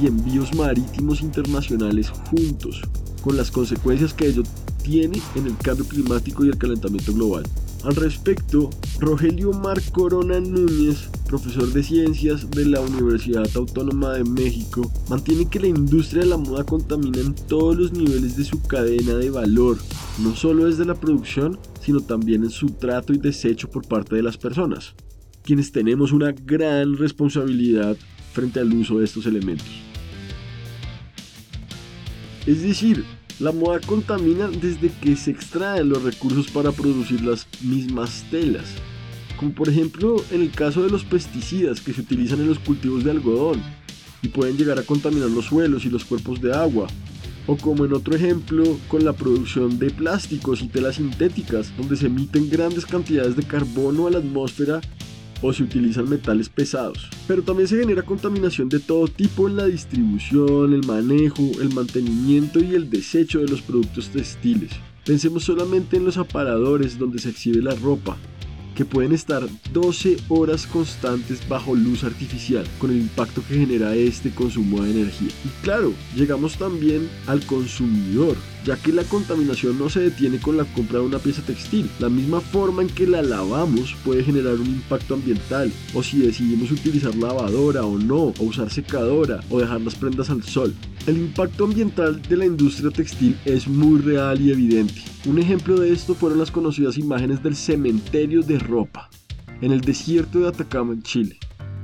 y 0.00 0.06
envíos 0.06 0.54
marítimos 0.54 1.20
internacionales 1.20 2.10
juntos, 2.10 2.82
con 3.22 3.36
las 3.36 3.50
consecuencias 3.50 4.12
que 4.12 4.26
ello 4.26 4.42
tiene 4.82 5.20
en 5.34 5.46
el 5.46 5.56
cambio 5.56 5.84
climático 5.86 6.44
y 6.44 6.48
el 6.48 6.58
calentamiento 6.58 7.12
global. 7.12 7.44
Al 7.86 7.94
respecto, 7.94 8.68
Rogelio 8.98 9.52
Mar 9.52 9.80
Corona 9.92 10.40
Núñez, 10.40 11.08
profesor 11.28 11.72
de 11.72 11.84
ciencias 11.84 12.50
de 12.50 12.66
la 12.66 12.80
Universidad 12.80 13.46
Autónoma 13.54 14.14
de 14.14 14.24
México, 14.24 14.90
mantiene 15.08 15.48
que 15.48 15.60
la 15.60 15.68
industria 15.68 16.22
de 16.22 16.30
la 16.30 16.36
moda 16.36 16.64
contamina 16.64 17.20
en 17.20 17.32
todos 17.32 17.76
los 17.76 17.92
niveles 17.92 18.36
de 18.36 18.44
su 18.44 18.60
cadena 18.60 19.14
de 19.14 19.30
valor, 19.30 19.78
no 20.18 20.34
solo 20.34 20.64
desde 20.64 20.84
la 20.84 20.96
producción, 20.96 21.60
sino 21.80 22.00
también 22.00 22.42
en 22.42 22.50
su 22.50 22.70
trato 22.70 23.12
y 23.12 23.18
desecho 23.18 23.70
por 23.70 23.86
parte 23.86 24.16
de 24.16 24.22
las 24.24 24.36
personas, 24.36 24.96
quienes 25.44 25.70
tenemos 25.70 26.10
una 26.10 26.32
gran 26.32 26.96
responsabilidad 26.96 27.96
frente 28.32 28.58
al 28.58 28.74
uso 28.74 28.98
de 28.98 29.04
estos 29.04 29.26
elementos. 29.26 29.68
Es 32.46 32.62
decir, 32.62 33.04
la 33.38 33.52
moda 33.52 33.80
contamina 33.80 34.48
desde 34.48 34.90
que 34.90 35.14
se 35.14 35.30
extraen 35.30 35.90
los 35.90 36.02
recursos 36.02 36.50
para 36.50 36.72
producir 36.72 37.22
las 37.22 37.46
mismas 37.62 38.24
telas, 38.30 38.64
como 39.36 39.52
por 39.52 39.68
ejemplo 39.68 40.16
en 40.30 40.40
el 40.40 40.50
caso 40.50 40.82
de 40.82 40.90
los 40.90 41.04
pesticidas 41.04 41.80
que 41.80 41.92
se 41.92 42.00
utilizan 42.00 42.40
en 42.40 42.48
los 42.48 42.58
cultivos 42.58 43.04
de 43.04 43.10
algodón 43.10 43.62
y 44.22 44.28
pueden 44.28 44.56
llegar 44.56 44.78
a 44.78 44.82
contaminar 44.82 45.30
los 45.30 45.46
suelos 45.46 45.84
y 45.84 45.90
los 45.90 46.04
cuerpos 46.04 46.40
de 46.40 46.54
agua, 46.54 46.86
o 47.46 47.56
como 47.56 47.84
en 47.84 47.92
otro 47.92 48.16
ejemplo 48.16 48.64
con 48.88 49.04
la 49.04 49.12
producción 49.12 49.78
de 49.78 49.90
plásticos 49.90 50.62
y 50.62 50.68
telas 50.68 50.96
sintéticas, 50.96 51.76
donde 51.76 51.96
se 51.96 52.06
emiten 52.06 52.48
grandes 52.48 52.86
cantidades 52.86 53.36
de 53.36 53.44
carbono 53.44 54.06
a 54.06 54.10
la 54.10 54.18
atmósfera 54.18 54.80
o 55.42 55.52
se 55.52 55.62
utilizan 55.62 56.08
metales 56.08 56.48
pesados. 56.48 57.08
Pero 57.26 57.42
también 57.42 57.68
se 57.68 57.78
genera 57.78 58.02
contaminación 58.02 58.68
de 58.68 58.78
todo 58.78 59.08
tipo 59.08 59.48
en 59.48 59.56
la 59.56 59.66
distribución, 59.66 60.72
el 60.72 60.86
manejo, 60.86 61.42
el 61.60 61.74
mantenimiento 61.74 62.60
y 62.62 62.74
el 62.74 62.88
desecho 62.88 63.40
de 63.40 63.48
los 63.48 63.62
productos 63.62 64.08
textiles. 64.10 64.70
Pensemos 65.04 65.44
solamente 65.44 65.96
en 65.96 66.04
los 66.04 66.18
aparadores 66.18 66.98
donde 66.98 67.18
se 67.18 67.30
exhibe 67.30 67.62
la 67.62 67.74
ropa, 67.74 68.16
que 68.76 68.84
pueden 68.84 69.12
estar 69.12 69.42
12 69.72 70.18
horas 70.28 70.66
constantes 70.66 71.48
bajo 71.48 71.74
luz 71.74 72.04
artificial, 72.04 72.64
con 72.78 72.90
el 72.90 72.98
impacto 72.98 73.42
que 73.48 73.54
genera 73.54 73.94
este 73.94 74.30
consumo 74.30 74.82
de 74.82 74.90
energía. 74.90 75.30
Y 75.44 75.64
claro, 75.64 75.92
llegamos 76.14 76.56
también 76.58 77.08
al 77.26 77.44
consumidor, 77.46 78.36
ya 78.66 78.76
que 78.76 78.92
la 78.92 79.04
contaminación 79.04 79.78
no 79.78 79.88
se 79.88 80.00
detiene 80.00 80.38
con 80.38 80.56
la 80.56 80.64
compra 80.64 80.98
de 80.98 81.06
una 81.06 81.20
pieza 81.20 81.40
textil. 81.40 81.88
La 82.00 82.08
misma 82.08 82.40
forma 82.40 82.82
en 82.82 82.88
que 82.88 83.06
la 83.06 83.22
lavamos 83.22 83.94
puede 84.04 84.24
generar 84.24 84.54
un 84.54 84.66
impacto 84.66 85.14
ambiental, 85.14 85.72
o 85.94 86.02
si 86.02 86.18
decidimos 86.18 86.72
utilizar 86.72 87.14
lavadora 87.14 87.84
o 87.84 87.96
no, 87.96 88.34
o 88.38 88.42
usar 88.42 88.68
secadora, 88.70 89.40
o 89.50 89.60
dejar 89.60 89.80
las 89.80 89.94
prendas 89.94 90.30
al 90.30 90.42
sol. 90.42 90.74
El 91.06 91.16
impacto 91.16 91.64
ambiental 91.64 92.20
de 92.20 92.36
la 92.36 92.46
industria 92.46 92.90
textil 92.90 93.38
es 93.44 93.68
muy 93.68 94.00
real 94.00 94.40
y 94.40 94.50
evidente. 94.50 95.00
Un 95.26 95.38
ejemplo 95.38 95.78
de 95.78 95.92
esto 95.92 96.16
fueron 96.16 96.40
las 96.40 96.50
conocidas 96.50 96.98
imágenes 96.98 97.42
del 97.44 97.54
cementerio 97.54 98.42
de 98.42 98.58
ropa 98.58 99.08
en 99.60 99.70
el 99.70 99.80
desierto 99.80 100.40
de 100.40 100.48
Atacama 100.48 100.92
en 100.92 101.02
Chile. 101.02 101.38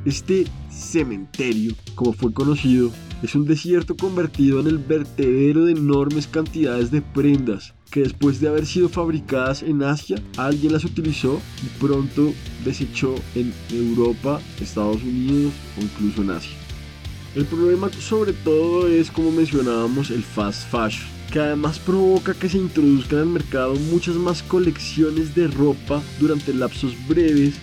Este 0.04 0.44
cementerio, 0.68 1.74
como 1.94 2.12
fue 2.12 2.32
conocido, 2.32 2.90
es 3.22 3.34
un 3.34 3.44
desierto 3.44 3.96
convertido 3.96 4.60
en 4.60 4.66
el 4.66 4.78
vertedero 4.78 5.64
de 5.64 5.72
enormes 5.72 6.26
cantidades 6.26 6.90
de 6.90 7.02
prendas 7.02 7.74
que 7.92 8.00
después 8.00 8.40
de 8.40 8.48
haber 8.48 8.66
sido 8.66 8.88
fabricadas 8.88 9.62
en 9.62 9.82
Asia, 9.82 10.16
alguien 10.38 10.72
las 10.72 10.84
utilizó 10.84 11.40
y 11.62 11.78
pronto 11.78 12.32
desechó 12.64 13.14
en 13.34 13.52
Europa, 13.70 14.40
Estados 14.60 15.02
Unidos 15.02 15.52
o 15.78 15.82
incluso 15.82 16.22
en 16.22 16.30
Asia. 16.30 16.56
El 17.36 17.44
problema 17.44 17.90
sobre 17.92 18.32
todo 18.32 18.88
es, 18.88 19.10
como 19.10 19.30
mencionábamos, 19.30 20.10
el 20.10 20.22
fast 20.22 20.70
fashion, 20.70 21.06
que 21.30 21.40
además 21.40 21.78
provoca 21.78 22.34
que 22.34 22.48
se 22.48 22.58
introduzcan 22.58 23.20
al 23.20 23.26
mercado 23.26 23.74
muchas 23.74 24.16
más 24.16 24.42
colecciones 24.42 25.34
de 25.34 25.48
ropa 25.48 26.02
durante 26.18 26.54
lapsos 26.54 26.94
breves, 27.06 27.54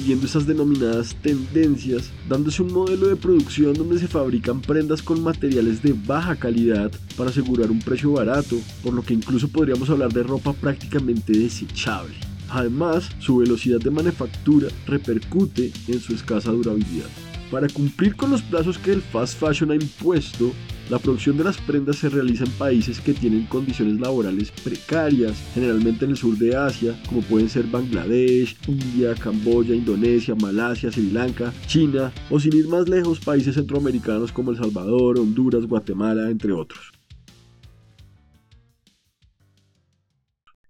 siguiendo 0.00 0.24
esas 0.24 0.46
denominadas 0.46 1.14
tendencias, 1.16 2.10
dándose 2.26 2.62
un 2.62 2.72
modelo 2.72 3.08
de 3.08 3.16
producción 3.16 3.74
donde 3.74 3.98
se 3.98 4.08
fabrican 4.08 4.62
prendas 4.62 5.02
con 5.02 5.22
materiales 5.22 5.82
de 5.82 5.92
baja 5.92 6.36
calidad 6.36 6.90
para 7.18 7.28
asegurar 7.28 7.70
un 7.70 7.80
precio 7.80 8.12
barato, 8.12 8.56
por 8.82 8.94
lo 8.94 9.02
que 9.02 9.12
incluso 9.12 9.48
podríamos 9.48 9.90
hablar 9.90 10.10
de 10.10 10.22
ropa 10.22 10.54
prácticamente 10.54 11.34
desechable. 11.34 12.14
Además, 12.48 13.10
su 13.18 13.36
velocidad 13.36 13.78
de 13.78 13.90
manufactura 13.90 14.68
repercute 14.86 15.70
en 15.86 16.00
su 16.00 16.14
escasa 16.14 16.50
durabilidad. 16.50 17.08
Para 17.50 17.68
cumplir 17.68 18.16
con 18.16 18.30
los 18.30 18.40
plazos 18.40 18.78
que 18.78 18.92
el 18.92 19.02
fast 19.02 19.38
fashion 19.38 19.70
ha 19.70 19.74
impuesto, 19.74 20.52
la 20.90 20.98
producción 20.98 21.36
de 21.36 21.44
las 21.44 21.56
prendas 21.58 21.96
se 21.96 22.08
realiza 22.08 22.42
en 22.42 22.50
países 22.50 23.00
que 23.00 23.14
tienen 23.14 23.46
condiciones 23.46 24.00
laborales 24.00 24.50
precarias, 24.50 25.40
generalmente 25.54 26.04
en 26.04 26.10
el 26.10 26.16
sur 26.16 26.36
de 26.36 26.56
Asia, 26.56 27.00
como 27.08 27.20
pueden 27.22 27.48
ser 27.48 27.68
Bangladesh, 27.68 28.56
India, 28.66 29.14
Camboya, 29.14 29.72
Indonesia, 29.72 30.34
Malasia, 30.34 30.90
Sri 30.90 31.12
Lanka, 31.12 31.52
China, 31.68 32.12
o 32.28 32.40
sin 32.40 32.56
ir 32.56 32.66
más 32.66 32.88
lejos, 32.88 33.20
países 33.20 33.54
centroamericanos 33.54 34.32
como 34.32 34.50
El 34.50 34.56
Salvador, 34.56 35.20
Honduras, 35.20 35.64
Guatemala, 35.64 36.28
entre 36.28 36.52
otros. 36.52 36.90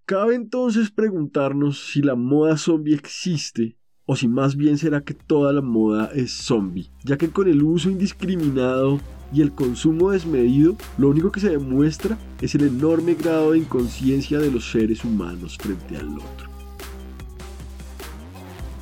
Cabe 0.05 0.35
entonces 0.35 0.91
preguntarnos 0.91 1.89
si 1.91 2.03
la 2.03 2.13
moda 2.13 2.57
zombie 2.57 2.93
existe 2.93 3.75
o 4.05 4.15
si 4.15 4.27
más 4.27 4.55
bien 4.55 4.77
será 4.77 5.01
que 5.01 5.15
toda 5.15 5.51
la 5.51 5.61
moda 5.61 6.11
es 6.13 6.31
zombie, 6.31 6.91
ya 7.03 7.17
que 7.17 7.29
con 7.29 7.47
el 7.47 7.63
uso 7.63 7.89
indiscriminado 7.89 8.99
y 9.33 9.41
el 9.41 9.51
consumo 9.51 10.11
desmedido, 10.11 10.75
lo 10.97 11.09
único 11.09 11.31
que 11.31 11.39
se 11.39 11.49
demuestra 11.49 12.17
es 12.41 12.55
el 12.55 12.67
enorme 12.67 13.15
grado 13.15 13.51
de 13.51 13.59
inconsciencia 13.59 14.39
de 14.39 14.51
los 14.51 14.71
seres 14.71 15.03
humanos 15.03 15.57
frente 15.59 15.97
al 15.97 16.09
otro. 16.15 16.51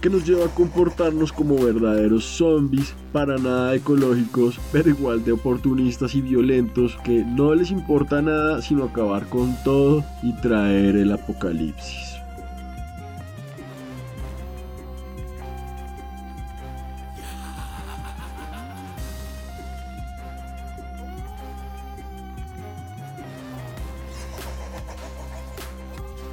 Que 0.01 0.09
nos 0.09 0.25
lleva 0.25 0.45
a 0.45 0.55
comportarnos 0.55 1.33
como 1.33 1.55
verdaderos 1.55 2.23
zombies, 2.23 2.93
para 3.11 3.37
nada 3.37 3.75
ecológicos, 3.75 4.57
pero 4.71 4.89
igual 4.89 5.25
de 5.25 5.33
oportunistas 5.33 6.15
y 6.15 6.21
violentos, 6.21 6.97
que 7.03 7.25
no 7.25 7.53
les 7.53 7.69
importa 7.69 8.21
nada 8.21 8.61
sino 8.61 8.85
acabar 8.85 9.27
con 9.27 9.55
todo 9.65 10.05
y 10.23 10.33
traer 10.41 10.95
el 10.95 11.11
apocalipsis. 11.11 12.08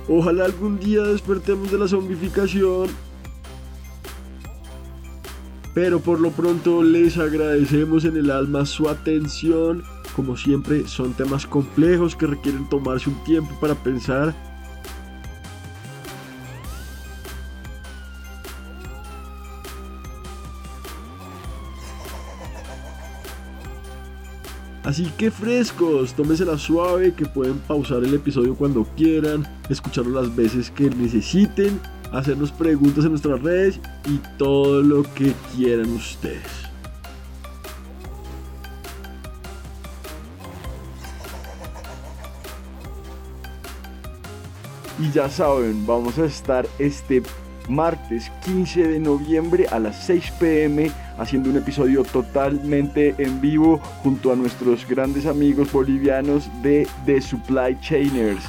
Ojalá 0.09 0.45
algún 0.45 0.79
día 0.79 1.03
despertemos 1.03 1.71
de 1.71 1.79
la 1.79 1.88
zombificación. 1.88 2.88
Pero 5.75 6.01
por 6.01 6.21
lo 6.21 6.31
pronto 6.31 6.83
les 6.83 7.19
agradecemos 7.19 8.05
en 8.05 8.16
el 8.16 8.31
alma 8.31 8.64
su 8.64 8.88
atención. 8.88 9.83
Como 10.14 10.37
siempre 10.37 10.87
son 10.87 11.12
temas 11.12 11.47
complejos 11.47 12.16
que 12.16 12.27
requieren 12.27 12.69
tomarse 12.69 13.11
un 13.11 13.23
tiempo 13.25 13.55
para 13.61 13.75
pensar. 13.75 14.35
Así 24.87 25.07
que 25.18 25.33
frescos, 25.33 26.14
tómensela 26.14 26.57
suave, 26.57 27.12
que 27.12 27.27
pueden 27.27 27.59
pausar 27.59 28.05
el 28.05 28.14
episodio 28.14 28.55
cuando 28.55 28.85
quieran, 28.96 29.44
escucharlo 29.68 30.22
las 30.22 30.37
veces 30.37 30.70
que 30.70 30.88
necesiten, 30.88 31.81
hacernos 32.12 32.53
preguntas 32.53 33.05
en 33.05 33.11
nuestras 33.11 33.42
redes 33.42 33.81
y 34.05 34.20
todo 34.38 34.83
lo 34.83 35.03
que 35.03 35.33
quieran 35.57 35.90
ustedes. 35.90 36.40
Y 45.01 45.11
ya 45.11 45.29
saben, 45.29 45.85
vamos 45.85 46.16
a 46.16 46.27
estar 46.27 46.64
este 46.79 47.25
martes 47.68 48.31
15 48.44 48.87
de 48.87 49.01
noviembre 49.01 49.66
a 49.66 49.81
las 49.81 50.07
6 50.07 50.33
pm 50.38 50.92
haciendo 51.18 51.50
un 51.50 51.57
episodio 51.57 52.05
totalmente 52.05 53.14
en 53.18 53.40
vivo 53.40 53.79
junto 54.02 54.33
a 54.33 54.37
nuestros 54.37 54.87
grandes 54.87 55.26
amigos 55.26 55.72
bolivianos 55.72 56.48
de 56.62 56.87
The 57.05 57.20
Supply 57.20 57.79
Chainers. 57.81 58.44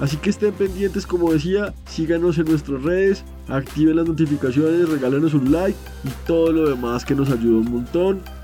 Así 0.00 0.16
que 0.16 0.30
estén 0.30 0.52
pendientes, 0.52 1.06
como 1.06 1.32
decía, 1.32 1.74
síganos 1.86 2.38
en 2.38 2.44
nuestras 2.44 2.82
redes, 2.82 3.24
activen 3.48 3.96
las 3.96 4.06
notificaciones, 4.06 4.88
regálenos 4.88 5.34
un 5.34 5.50
like 5.50 5.78
y 6.04 6.08
todo 6.24 6.52
lo 6.52 6.68
demás 6.68 7.04
que 7.04 7.16
nos 7.16 7.30
ayuda 7.30 7.58
un 7.58 7.70
montón. 7.72 8.37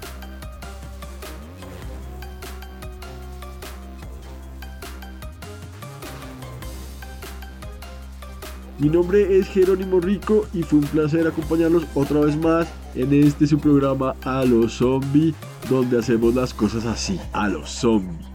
Mi 8.84 8.90
nombre 8.90 9.38
es 9.38 9.48
Jerónimo 9.48 9.98
Rico 9.98 10.44
y 10.52 10.62
fue 10.62 10.80
un 10.80 10.84
placer 10.84 11.26
acompañarlos 11.26 11.86
otra 11.94 12.20
vez 12.20 12.36
más 12.36 12.68
en 12.94 13.14
este 13.14 13.46
su 13.46 13.58
programa 13.58 14.14
A 14.22 14.44
los 14.44 14.74
Zombies, 14.74 15.34
donde 15.70 15.98
hacemos 15.98 16.34
las 16.34 16.52
cosas 16.52 16.84
así, 16.84 17.18
a 17.32 17.48
los 17.48 17.70
zombies. 17.70 18.26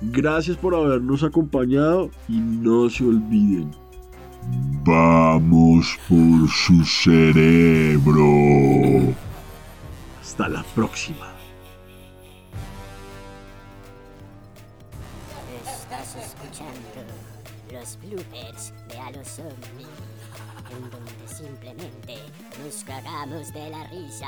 Gracias 0.00 0.56
por 0.56 0.74
habernos 0.74 1.22
acompañado 1.22 2.10
y 2.28 2.40
no 2.40 2.90
se 2.90 3.04
olviden. 3.04 3.70
Vamos 4.84 5.96
por 6.08 6.48
su 6.48 6.84
cerebro. 6.84 8.63
Próxima. 10.74 11.32
Estás 15.64 16.16
escuchando 16.16 17.04
los 17.70 17.96
bloopers 18.00 18.72
de 18.88 18.98
A 18.98 19.12
los 19.12 19.28
Zombies, 19.28 19.86
en 20.72 20.90
donde 20.90 21.28
simplemente 21.28 22.16
nos 22.60 22.82
cagamos 22.82 23.52
de 23.52 23.70
la 23.70 23.84
risa. 23.84 24.26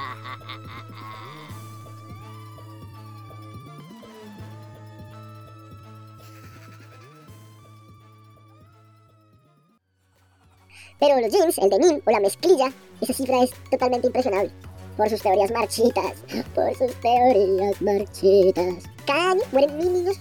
Pero 11.01 11.21
los 11.21 11.33
jeans, 11.33 11.59
el 11.59 11.71
denim 11.71 12.01
o 12.07 12.11
la 12.13 12.21
mezclilla, 12.21 12.73
esa 13.01 13.13
cifra 13.13 13.43
es 13.43 13.51
totalmente 13.69 14.07
impresionable. 14.07 14.53
Por 14.97 15.11
sus 15.11 15.21
teorías 15.21 15.51
marchitas, 15.51 16.13
por 16.55 16.75
sus 16.75 16.95
teorías 17.01 17.81
marchitas. 17.83 18.85
Cada 19.07 19.33
año 19.33 19.43
mueren 19.53 19.77
mil 19.77 19.93
niños. 19.93 20.17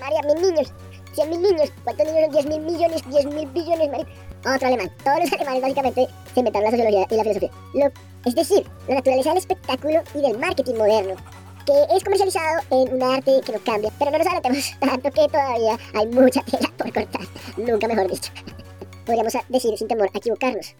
María, 0.00 0.20
mil 0.34 0.42
niños. 0.42 0.72
Cien 1.14 1.30
mil 1.30 1.42
niños. 1.42 1.70
¿Cuántos 1.84 2.06
niños 2.06 2.22
son? 2.24 2.32
Diez 2.32 2.46
mil 2.46 2.60
millones, 2.60 3.02
diez 3.10 3.26
mil 3.26 3.46
billones. 3.50 4.06
Otro 4.46 4.66
alemán. 4.68 4.90
Todos 5.04 5.18
los 5.20 5.32
alemanes 5.32 5.62
básicamente 5.62 6.06
se 6.32 6.40
inventaron 6.40 6.64
la 6.64 6.70
sociología 6.76 7.06
y 7.10 7.16
la 7.16 7.22
filosofía. 7.22 7.50
Lo- 7.74 7.92
es 8.24 8.34
decir, 8.34 8.66
la 8.88 8.94
naturaleza 8.96 9.28
del 9.30 9.38
espectáculo 9.38 10.00
y 10.14 10.20
del 10.22 10.38
marketing 10.38 10.74
moderno. 10.76 11.14
Que 11.66 11.96
es 11.96 12.02
comercializado 12.04 12.60
en 12.70 12.94
un 12.94 13.02
arte 13.02 13.40
que 13.44 13.52
no 13.52 13.58
cambia. 13.64 13.90
Pero 13.98 14.10
no 14.10 14.18
nos 14.18 14.26
adelantemos 14.26 14.72
tanto 14.80 15.10
que 15.10 15.28
todavía 15.28 15.78
hay 15.94 16.06
mucha 16.06 16.42
tela 16.42 16.70
por 16.76 16.92
cortar. 16.92 17.22
Nunca 17.58 17.88
mejor 17.88 18.10
dicho. 18.10 18.32
Podríamos 19.06 19.34
decir 19.50 19.76
sin 19.78 19.86
temor 19.88 20.08
a 20.14 20.18
equivocarnos. 20.18 20.74